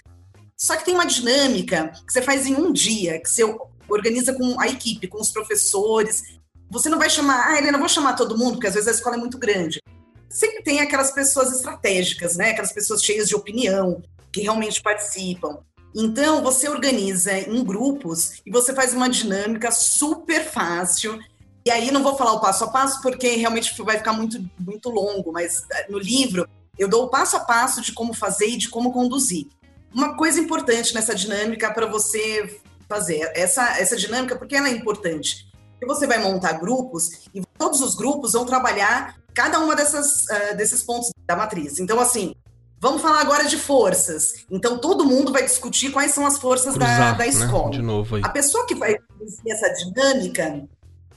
[0.56, 3.42] Só que tem uma dinâmica que você faz em um dia, que você
[3.88, 6.22] organiza com a equipe, com os professores.
[6.70, 9.16] Você não vai chamar, ah, Helena, vou chamar todo mundo, porque às vezes a escola
[9.16, 9.80] é muito grande.
[10.28, 12.50] Sempre tem aquelas pessoas estratégicas, né?
[12.50, 14.02] Aquelas pessoas cheias de opinião,
[14.32, 15.58] que realmente participam.
[15.94, 21.18] Então, você organiza em grupos e você faz uma dinâmica super fácil.
[21.64, 24.90] E aí, não vou falar o passo a passo, porque realmente vai ficar muito, muito
[24.90, 26.46] longo, mas eh, no livro
[26.78, 29.46] eu dou o passo a passo de como fazer e de como conduzir.
[29.94, 35.45] Uma coisa importante nessa dinâmica para você fazer, essa, essa dinâmica, porque ela é importante?
[35.78, 40.56] Porque você vai montar grupos e todos os grupos vão trabalhar cada uma dessas, uh,
[40.56, 41.78] desses pontos da matriz.
[41.78, 42.34] Então, assim,
[42.78, 44.44] Vamos falar agora de forças.
[44.50, 47.28] Então, todo mundo vai discutir quais são as forças Cruzar, da, da né?
[47.28, 47.70] escola.
[47.70, 47.70] Né?
[47.70, 48.22] De novo aí.
[48.24, 50.62] A pessoa que vai fazer essa dinâmica,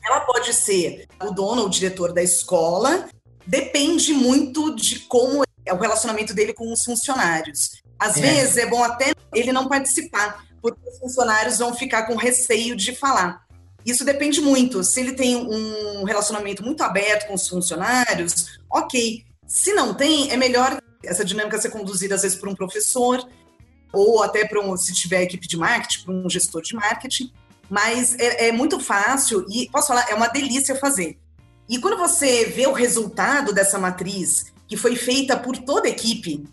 [0.06, 3.10] ela pode ser o dono ou o diretor da escola,
[3.46, 7.82] depende muito de como é o relacionamento dele com os funcionários.
[8.00, 8.22] Às é.
[8.22, 12.96] vezes, é bom até ele não participar, porque os funcionários vão ficar com receio de
[12.96, 13.46] falar.
[13.90, 14.84] Isso depende muito.
[14.84, 19.26] Se ele tem um relacionamento muito aberto com os funcionários, ok.
[19.48, 23.28] Se não tem, é melhor essa dinâmica ser conduzida às vezes por um professor
[23.92, 27.32] ou até para um, se tiver equipe de marketing, para um gestor de marketing.
[27.70, 31.18] Mas é, é, muito fácil e posso falar, é uma delícia fazer.
[31.68, 36.44] E quando você vê o resultado dessa matriz que foi feita por toda a equipe,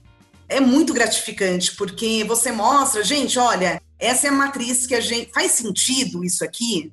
[0.49, 5.33] é muito gratificante porque você mostra, gente, olha, essa é a matriz que a gente
[5.33, 6.93] faz sentido isso aqui,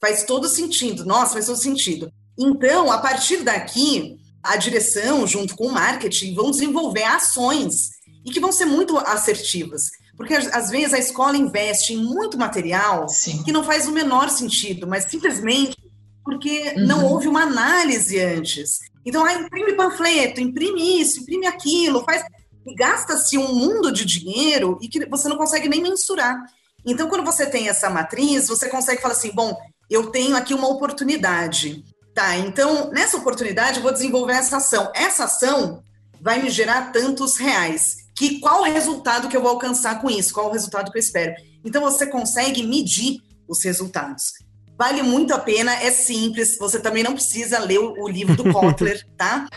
[0.00, 1.04] faz todo sentido.
[1.04, 2.10] Nossa, faz todo sentido.
[2.38, 7.90] Então, a partir daqui, a direção, junto com o marketing, vão desenvolver ações
[8.24, 9.90] e que vão ser muito assertivas.
[10.16, 13.42] Porque às vezes a escola investe em muito material Sim.
[13.42, 15.76] que não faz o menor sentido, mas simplesmente
[16.22, 16.86] porque uhum.
[16.86, 18.78] não houve uma análise antes.
[19.04, 22.22] Então, ah, imprime panfleto, imprime isso, imprime aquilo, faz.
[22.66, 26.36] E gasta-se um mundo de dinheiro e que você não consegue nem mensurar.
[26.84, 29.56] Então, quando você tem essa matriz, você consegue falar assim: bom,
[29.90, 31.84] eu tenho aqui uma oportunidade.
[32.14, 34.90] Tá, então nessa oportunidade eu vou desenvolver essa ação.
[34.94, 35.82] Essa ação
[36.20, 37.96] vai me gerar tantos reais.
[38.14, 40.34] Que qual o resultado que eu vou alcançar com isso?
[40.34, 41.34] Qual o resultado que eu espero?
[41.64, 43.18] Então você consegue medir
[43.48, 44.32] os resultados.
[44.78, 46.56] Vale muito a pena, é simples.
[46.58, 49.46] Você também não precisa ler o, o livro do Kotler, tá?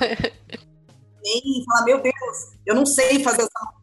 [1.23, 2.15] Nem falar, meu Deus,
[2.65, 3.73] eu não sei fazer essa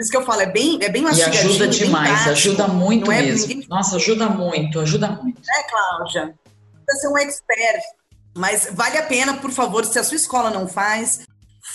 [0.00, 1.44] por isso que eu falo, é bem, é bem mastigadinho.
[1.44, 3.48] E ajuda demais, prático, ajuda muito é mesmo.
[3.48, 3.68] Ninguém...
[3.68, 5.40] Nossa, ajuda muito, ajuda muito.
[5.46, 6.34] É, Cláudia.
[6.86, 7.82] Precisa ser um expert
[8.36, 11.20] mas vale a pena, por favor, se a sua escola não faz,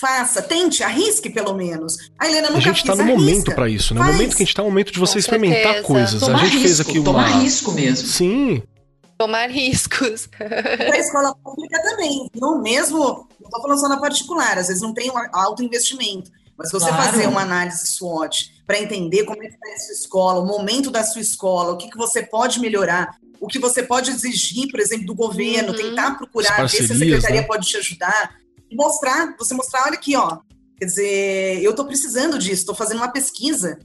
[0.00, 1.96] faça, tente, arrisque pelo menos.
[2.18, 3.18] A Helena nunca A gente está no arrisca.
[3.20, 4.00] momento para isso, né?
[4.00, 5.86] O momento que a gente está no momento de você Com experimentar certeza.
[5.86, 6.20] coisas.
[6.20, 8.08] Tomar a gente risco, fez aqui uma tomar risco mesmo.
[8.08, 8.62] Sim.
[9.18, 10.26] Tomar riscos.
[10.26, 14.82] Para a escola pública também, não mesmo, não estou falando só na particular, às vezes
[14.82, 17.02] não tem um alto investimento, mas você claro.
[17.02, 20.90] fazer uma análise SWOT para entender como é que está a sua escola, o momento
[20.90, 24.80] da sua escola, o que, que você pode melhorar, o que você pode exigir, por
[24.80, 25.76] exemplo, do governo, uhum.
[25.76, 27.46] tentar procurar, ver se a secretaria né?
[27.46, 28.34] pode te ajudar,
[28.70, 30.38] e mostrar, você mostrar, olha aqui, ó,
[30.78, 33.78] quer dizer, eu estou precisando disso, estou fazendo uma pesquisa,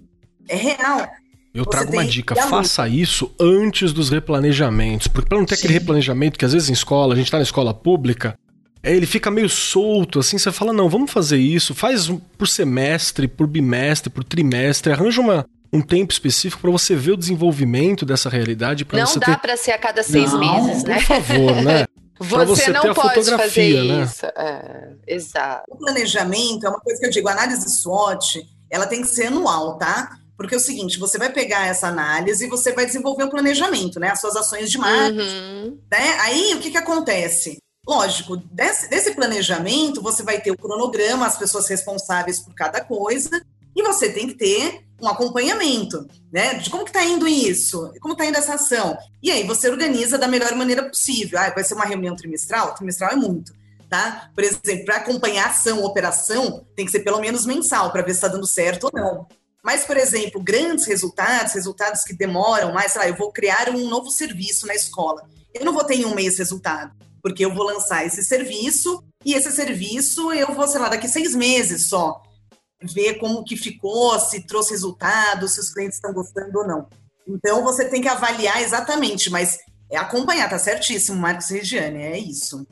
[0.48, 1.08] é real.
[1.54, 5.64] Eu você trago uma dica, faça isso antes dos replanejamentos, porque para não ter Sim.
[5.64, 8.38] aquele replanejamento que às vezes em escola, a gente está na escola pública,
[8.84, 13.46] ele fica meio solto, assim, você fala, não, vamos fazer isso, faz por semestre, por
[13.46, 18.86] bimestre, por trimestre, arranja uma, um tempo específico para você ver o desenvolvimento dessa realidade.
[18.92, 19.38] Não você dá ter...
[19.38, 20.96] para ser a cada seis não, meses, né?
[20.96, 21.86] Por favor, né?
[22.24, 24.04] Você, você não pode fazer né?
[24.04, 24.24] isso.
[24.28, 25.64] É, exato.
[25.68, 29.26] O planejamento é uma coisa que eu digo, a análise SWOT, ela tem que ser
[29.26, 30.18] anual, tá?
[30.38, 34.00] Porque é o seguinte, você vai pegar essa análise e você vai desenvolver um planejamento,
[34.00, 34.10] né?
[34.10, 35.20] As suas ações de marketing.
[35.20, 35.80] Uhum.
[35.92, 36.18] Né?
[36.20, 37.58] Aí, o que, que acontece?
[37.88, 43.44] Lógico, desse, desse planejamento, você vai ter o cronograma, as pessoas responsáveis por cada coisa,
[43.76, 46.56] e você tem que ter um acompanhamento, né?
[46.56, 48.96] De como que está indo isso, como está indo essa ação.
[49.22, 51.40] E aí você organiza da melhor maneira possível.
[51.40, 52.76] Ah, vai ser uma reunião trimestral?
[52.76, 53.54] Trimestral é muito,
[53.90, 54.30] tá?
[54.36, 58.18] Por exemplo, para acompanhar ação, operação, tem que ser pelo menos mensal para ver se
[58.18, 59.28] está dando certo ou não.
[59.64, 63.88] Mas, por exemplo, grandes resultados, resultados que demoram mais, sei lá, eu vou criar um
[63.88, 65.28] novo serviço na escola.
[65.54, 66.92] Eu não vou ter em um mês resultado,
[67.22, 71.36] porque eu vou lançar esse serviço e esse serviço eu vou, sei lá, daqui seis
[71.36, 72.22] meses só
[72.82, 76.88] ver como que ficou, se trouxe resultado, se os clientes estão gostando ou não.
[77.28, 79.60] Então você tem que avaliar exatamente, mas
[79.92, 82.66] é acompanhar, tá certíssimo, Marcos Regiane, é isso.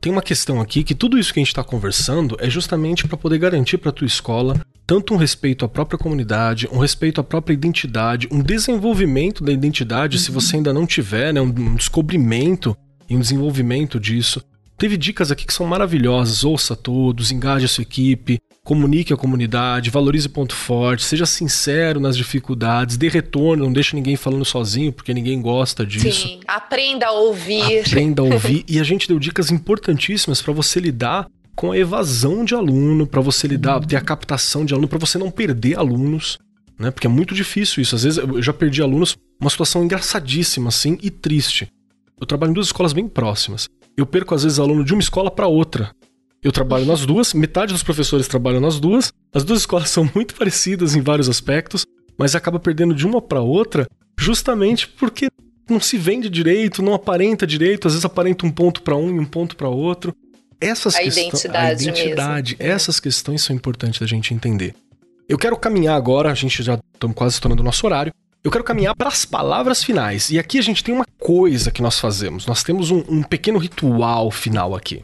[0.00, 3.16] Tem uma questão aqui que tudo isso que a gente está conversando é justamente para
[3.16, 7.52] poder garantir para tua escola tanto um respeito à própria comunidade, um respeito à própria
[7.52, 10.22] identidade, um desenvolvimento da identidade, uhum.
[10.22, 12.74] se você ainda não tiver, né, um descobrimento
[13.08, 14.42] e um desenvolvimento disso.
[14.76, 16.44] Teve dicas aqui que são maravilhosas.
[16.44, 22.16] Ouça todos, engaje a sua equipe, comunique a comunidade, valorize ponto forte, seja sincero nas
[22.16, 26.28] dificuldades, dê retorno, não deixe ninguém falando sozinho, porque ninguém gosta disso.
[26.28, 27.80] Sim, aprenda a ouvir.
[27.80, 28.64] Aprenda a ouvir.
[28.68, 33.20] e a gente deu dicas importantíssimas para você lidar com a evasão de aluno, para
[33.20, 36.38] você lidar, ter a captação de aluno, para você não perder alunos,
[36.78, 36.92] né?
[36.92, 37.96] Porque é muito difícil isso.
[37.96, 41.68] Às vezes eu já perdi alunos, uma situação engraçadíssima assim e triste.
[42.20, 45.28] Eu trabalho em duas escolas bem próximas eu perco às vezes aluno de uma escola
[45.28, 45.90] para outra.
[46.40, 49.12] Eu trabalho nas duas, metade dos professores trabalham nas duas.
[49.34, 51.84] As duas escolas são muito parecidas em vários aspectos,
[52.16, 55.28] mas acaba perdendo de uma para outra justamente porque
[55.68, 59.18] não se vende direito, não aparenta direito, às vezes aparenta um ponto para um e
[59.18, 60.14] um ponto para outro.
[60.60, 62.72] Essas a identidade, a identidade, mesmo.
[62.72, 64.74] essas questões são importantes da gente entender.
[65.28, 68.12] Eu quero caminhar agora, a gente já estamos quase estourando o nosso horário.
[68.44, 70.30] Eu quero caminhar para as palavras finais.
[70.30, 72.46] E aqui a gente tem uma coisa que nós fazemos.
[72.46, 75.02] Nós temos um, um pequeno ritual final aqui.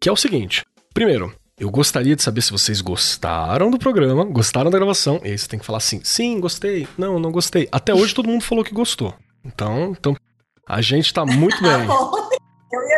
[0.00, 0.62] Que é o seguinte:
[0.92, 5.20] primeiro, eu gostaria de saber se vocês gostaram do programa, gostaram da gravação.
[5.24, 7.68] E aí você tem que falar assim: sim, gostei, não, não gostei.
[7.72, 9.14] Até hoje todo mundo falou que gostou.
[9.44, 10.14] Então, então
[10.68, 11.86] a gente tá muito bem.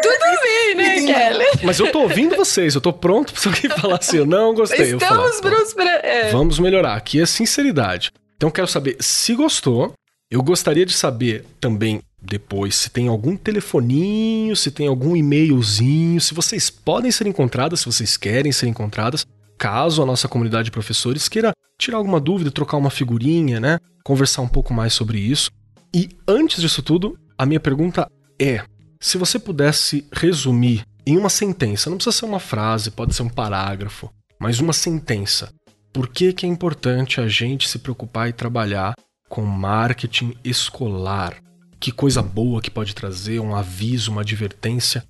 [0.03, 1.45] Tudo bem, né, Kelly?
[1.63, 4.95] Mas eu tô ouvindo vocês, eu tô pronto pra alguém falar assim, eu não gostei.
[4.95, 5.91] Estamos prontos pra...
[6.03, 6.31] É.
[6.31, 6.95] Vamos melhorar.
[6.97, 8.11] Aqui é sinceridade.
[8.37, 9.93] Então quero saber se gostou.
[10.31, 16.35] Eu gostaria de saber também depois se tem algum telefoninho, se tem algum e-mailzinho, se
[16.35, 19.25] vocês podem ser encontradas, se vocês querem ser encontradas,
[19.57, 23.79] caso a nossa comunidade de professores queira tirar alguma dúvida, trocar uma figurinha, né?
[24.05, 25.51] Conversar um pouco mais sobre isso.
[25.95, 28.11] E antes disso tudo, a minha pergunta
[28.41, 28.65] é:
[29.01, 33.29] se você pudesse resumir em uma sentença, não precisa ser uma frase, pode ser um
[33.29, 35.53] parágrafo, mas uma sentença,
[35.97, 38.95] por que, que é importante a gente se preocupar e trabalhar
[39.31, 41.39] com marketing escolar?
[41.81, 45.03] Que coisa boa que pode trazer, um aviso, uma advertência.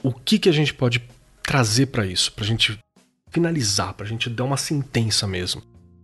[0.00, 1.02] O que, que a gente pode
[1.42, 2.30] trazer para isso?
[2.30, 2.78] Para a gente
[3.32, 5.60] finalizar, para a gente dar uma sentença mesmo.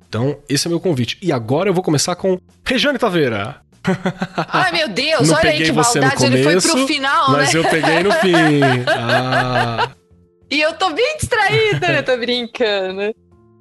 [0.09, 1.17] Então, esse é meu convite.
[1.23, 3.61] E agora eu vou começar com Rejane Taveira.
[4.49, 7.45] Ai, meu Deus, Não olha aí que maldade, começo, ele foi pro final, mas né?
[7.45, 8.35] Mas eu peguei no fim.
[8.91, 9.93] Ah.
[10.51, 13.15] E eu tô bem distraída, eu tô brincando.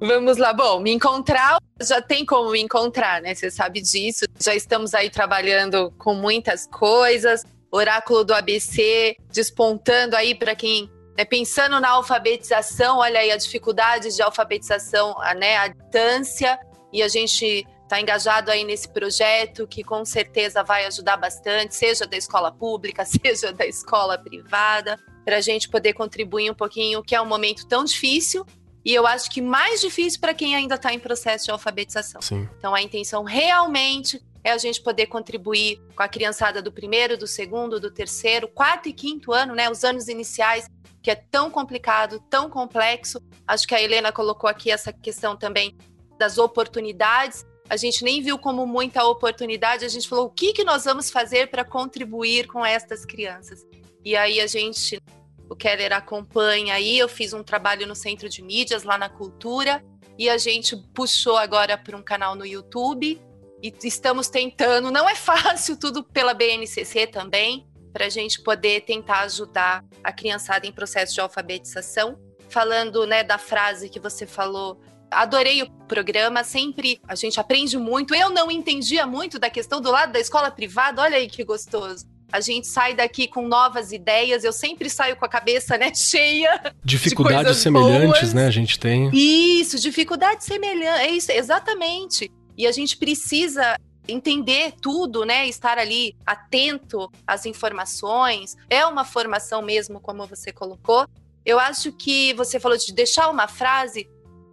[0.06, 0.52] Vamos lá.
[0.52, 3.34] Bom, me encontrar, já tem como me encontrar, né?
[3.34, 4.26] Você sabe disso.
[4.38, 7.42] Já estamos aí trabalhando com muitas coisas.
[7.70, 14.14] Oráculo do ABC despontando aí para quem é pensando na alfabetização, olha aí a dificuldade
[14.14, 16.58] de alfabetização, né, a distância,
[16.92, 22.06] e a gente está engajado aí nesse projeto que com certeza vai ajudar bastante, seja
[22.06, 27.14] da escola pública, seja da escola privada, para a gente poder contribuir um pouquinho, que
[27.14, 28.44] é um momento tão difícil,
[28.84, 32.20] e eu acho que mais difícil para quem ainda está em processo de alfabetização.
[32.20, 32.48] Sim.
[32.58, 37.26] Então a intenção realmente é a gente poder contribuir com a criançada do primeiro, do
[37.26, 39.70] segundo, do terceiro, quarto e quinto ano, né?
[39.70, 40.68] Os anos iniciais,
[41.02, 43.18] que é tão complicado, tão complexo.
[43.46, 45.74] Acho que a Helena colocou aqui essa questão também
[46.18, 47.46] das oportunidades.
[47.70, 51.10] A gente nem viu como muita oportunidade, a gente falou o que, que nós vamos
[51.10, 53.64] fazer para contribuir com estas crianças.
[54.04, 55.00] E aí a gente
[55.48, 56.98] o Keller acompanha aí.
[56.98, 59.84] Eu fiz um trabalho no Centro de Mídias, lá na Cultura,
[60.18, 63.20] e a gente puxou agora para um canal no YouTube.
[63.62, 69.20] E estamos tentando, não é fácil, tudo pela BNCC também, para a gente poder tentar
[69.20, 72.18] ajudar a criançada em processo de alfabetização.
[72.48, 74.80] Falando né, da frase que você falou,
[75.10, 78.14] adorei o programa, sempre a gente aprende muito.
[78.14, 82.13] Eu não entendia muito da questão do lado da escola privada, olha aí que gostoso.
[82.34, 84.42] A gente sai daqui com novas ideias.
[84.42, 86.74] Eu sempre saio com a cabeça, né, cheia.
[86.84, 88.34] Dificuldades semelhantes, boas.
[88.34, 88.46] né?
[88.48, 89.08] A gente tem.
[89.12, 91.00] Isso, dificuldades semelhantes.
[91.00, 92.28] É isso, exatamente.
[92.58, 93.78] E a gente precisa
[94.08, 95.46] entender tudo, né?
[95.46, 98.56] Estar ali atento às informações.
[98.68, 101.06] É uma formação mesmo, como você colocou.
[101.46, 104.08] Eu acho que você falou de deixar uma frase.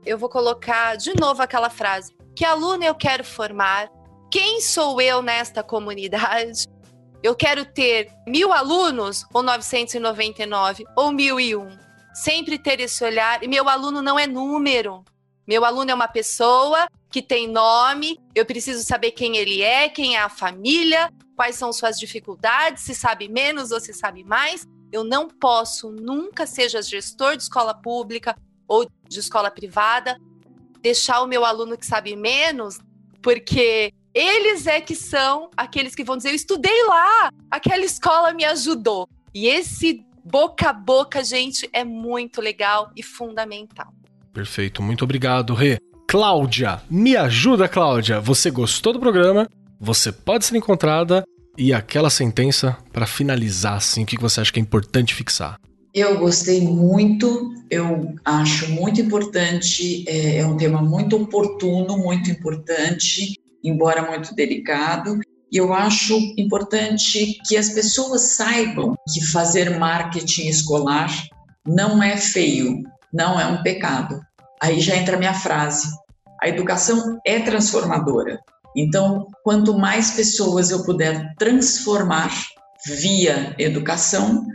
[0.06, 2.14] Eu vou colocar de novo aquela frase.
[2.36, 3.90] Que aluno eu quero formar?
[4.30, 6.68] Quem sou eu nesta comunidade?
[7.24, 11.70] Eu quero ter mil alunos ou 999 ou mil e um.
[12.14, 13.44] Sempre ter esse olhar.
[13.44, 15.04] E meu aluno não é número.
[15.48, 20.16] Meu aluno é uma pessoa que tem nome, eu preciso saber quem ele é, quem
[20.16, 24.66] é a família, quais são suas dificuldades, se sabe menos ou se sabe mais.
[24.92, 28.36] Eu não posso, nunca seja gestor de escola pública
[28.68, 30.18] ou de escola privada,
[30.82, 32.80] deixar o meu aluno que sabe menos,
[33.22, 38.44] porque eles é que são aqueles que vão dizer: Eu estudei lá, aquela escola me
[38.46, 39.08] ajudou.
[39.34, 43.94] E esse boca a boca, gente, é muito legal e fundamental.
[44.34, 45.78] Perfeito, muito obrigado, Rê.
[46.08, 48.20] Cláudia, me ajuda, Cláudia.
[48.20, 49.48] Você gostou do programa?
[49.80, 51.24] Você pode ser encontrada
[51.58, 55.58] e aquela sentença para finalizar, assim, o que você acha que é importante fixar?
[55.94, 63.36] Eu gostei muito, eu acho muito importante, é, é um tema muito oportuno, muito importante,
[63.64, 65.20] embora muito delicado.
[65.52, 71.12] E eu acho importante que as pessoas saibam que fazer marketing escolar
[71.66, 72.82] não é feio,
[73.14, 74.20] não é um pecado.
[74.62, 75.88] Aí já entra a minha frase:
[76.42, 78.40] a educação é transformadora.
[78.76, 82.32] Então, quanto mais pessoas eu puder transformar
[82.86, 84.46] via educação,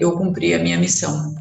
[0.00, 1.34] eu cumpri a minha missão.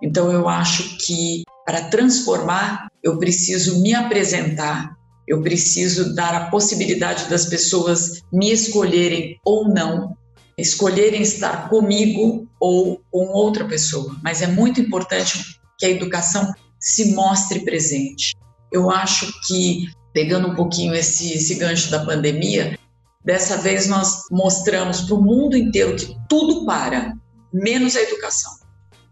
[0.00, 4.94] Então, eu acho que para transformar, eu preciso me apresentar,
[5.26, 10.16] eu preciso dar a possibilidade das pessoas me escolherem ou não,
[10.58, 14.16] escolherem estar comigo ou com outra pessoa.
[14.22, 18.34] Mas é muito importante que a educação se mostre presente.
[18.70, 22.78] Eu acho que, pegando um pouquinho esse, esse gancho da pandemia,
[23.24, 27.14] dessa vez nós mostramos para o mundo inteiro que tudo para,
[27.52, 28.52] menos a educação.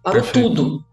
[0.02, 0.48] Parou Perfeito.
[0.48, 0.84] tudo,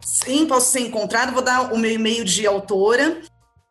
[0.08, 3.20] Sim, posso ser encontrado, vou dar o meu e-mail de autora,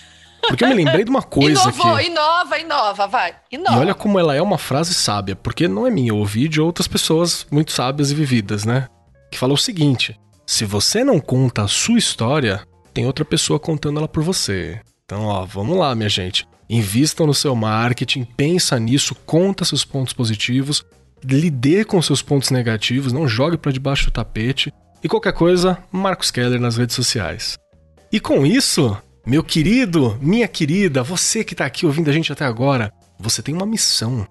[0.47, 2.07] Porque eu me lembrei de uma coisa Inovou, aqui.
[2.07, 3.35] Inova, inova, vai.
[3.51, 3.75] Inova.
[3.75, 6.61] E olha como ela é uma frase sábia, porque não é minha, eu ouvi de
[6.61, 8.87] outras pessoas muito sábias e vividas, né?
[9.31, 10.19] Que falou o seguinte:
[10.49, 14.81] se você não conta a sua história, tem outra pessoa contando ela por você.
[15.05, 16.43] Então, ó, vamos lá, minha gente.
[16.67, 20.83] Invistam no seu marketing, pensa nisso, conta seus pontos positivos,
[21.23, 24.73] lide com seus pontos negativos, não jogue para debaixo do tapete.
[25.03, 27.55] E qualquer coisa, Marcos Keller nas redes sociais.
[28.11, 28.97] E com isso,
[29.27, 33.53] meu querido, minha querida, você que está aqui ouvindo a gente até agora, você tem
[33.53, 34.27] uma missão,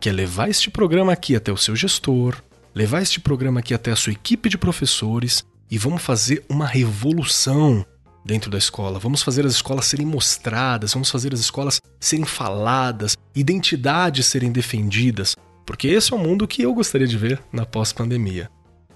[0.00, 2.42] que é levar este programa aqui até o seu gestor,
[2.74, 7.86] levar este programa aqui até a sua equipe de professores e vamos fazer uma revolução
[8.24, 8.98] dentro da escola.
[8.98, 15.36] Vamos fazer as escolas serem mostradas, vamos fazer as escolas serem faladas, identidades serem defendidas.
[15.64, 18.50] Porque esse é o mundo que eu gostaria de ver na pós-pandemia.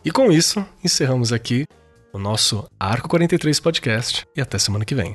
[0.05, 1.65] E com isso, encerramos aqui
[2.13, 5.15] o nosso Arco 43 Podcast e até semana que vem.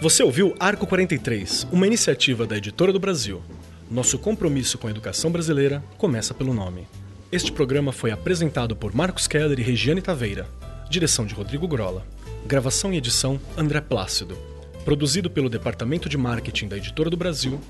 [0.00, 3.42] Você ouviu Arco 43, uma iniciativa da Editora do Brasil.
[3.90, 6.86] Nosso compromisso com a educação brasileira começa pelo nome.
[7.34, 10.48] Este programa foi apresentado por Marcos Keller e Regiane Taveira.
[10.88, 12.06] Direção de Rodrigo Grola.
[12.46, 14.38] Gravação e edição André Plácido.
[14.84, 17.60] Produzido pelo Departamento de Marketing da Editora do Brasil.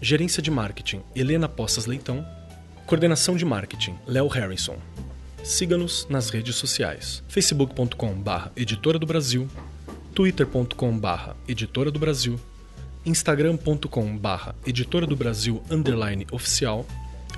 [0.00, 2.24] Gerência de Marketing Helena Poças Leitão.
[2.86, 4.76] Coordenação de Marketing Léo Harrison.
[5.42, 9.48] Siga-nos nas redes sociais: facebook.com/barra Editora do Brasil,
[10.14, 12.38] twitter.com/barra Editora do Brasil,
[13.04, 16.86] instagram.com/barra Editora do Brasil underline oficial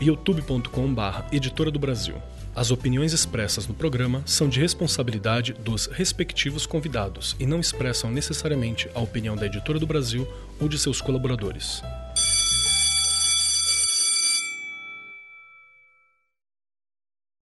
[0.01, 2.17] youtube.com/barra Editora do Brasil.
[2.55, 8.89] As opiniões expressas no programa são de responsabilidade dos respectivos convidados e não expressam necessariamente
[8.95, 10.27] a opinião da Editora do Brasil
[10.59, 11.83] ou de seus colaboradores.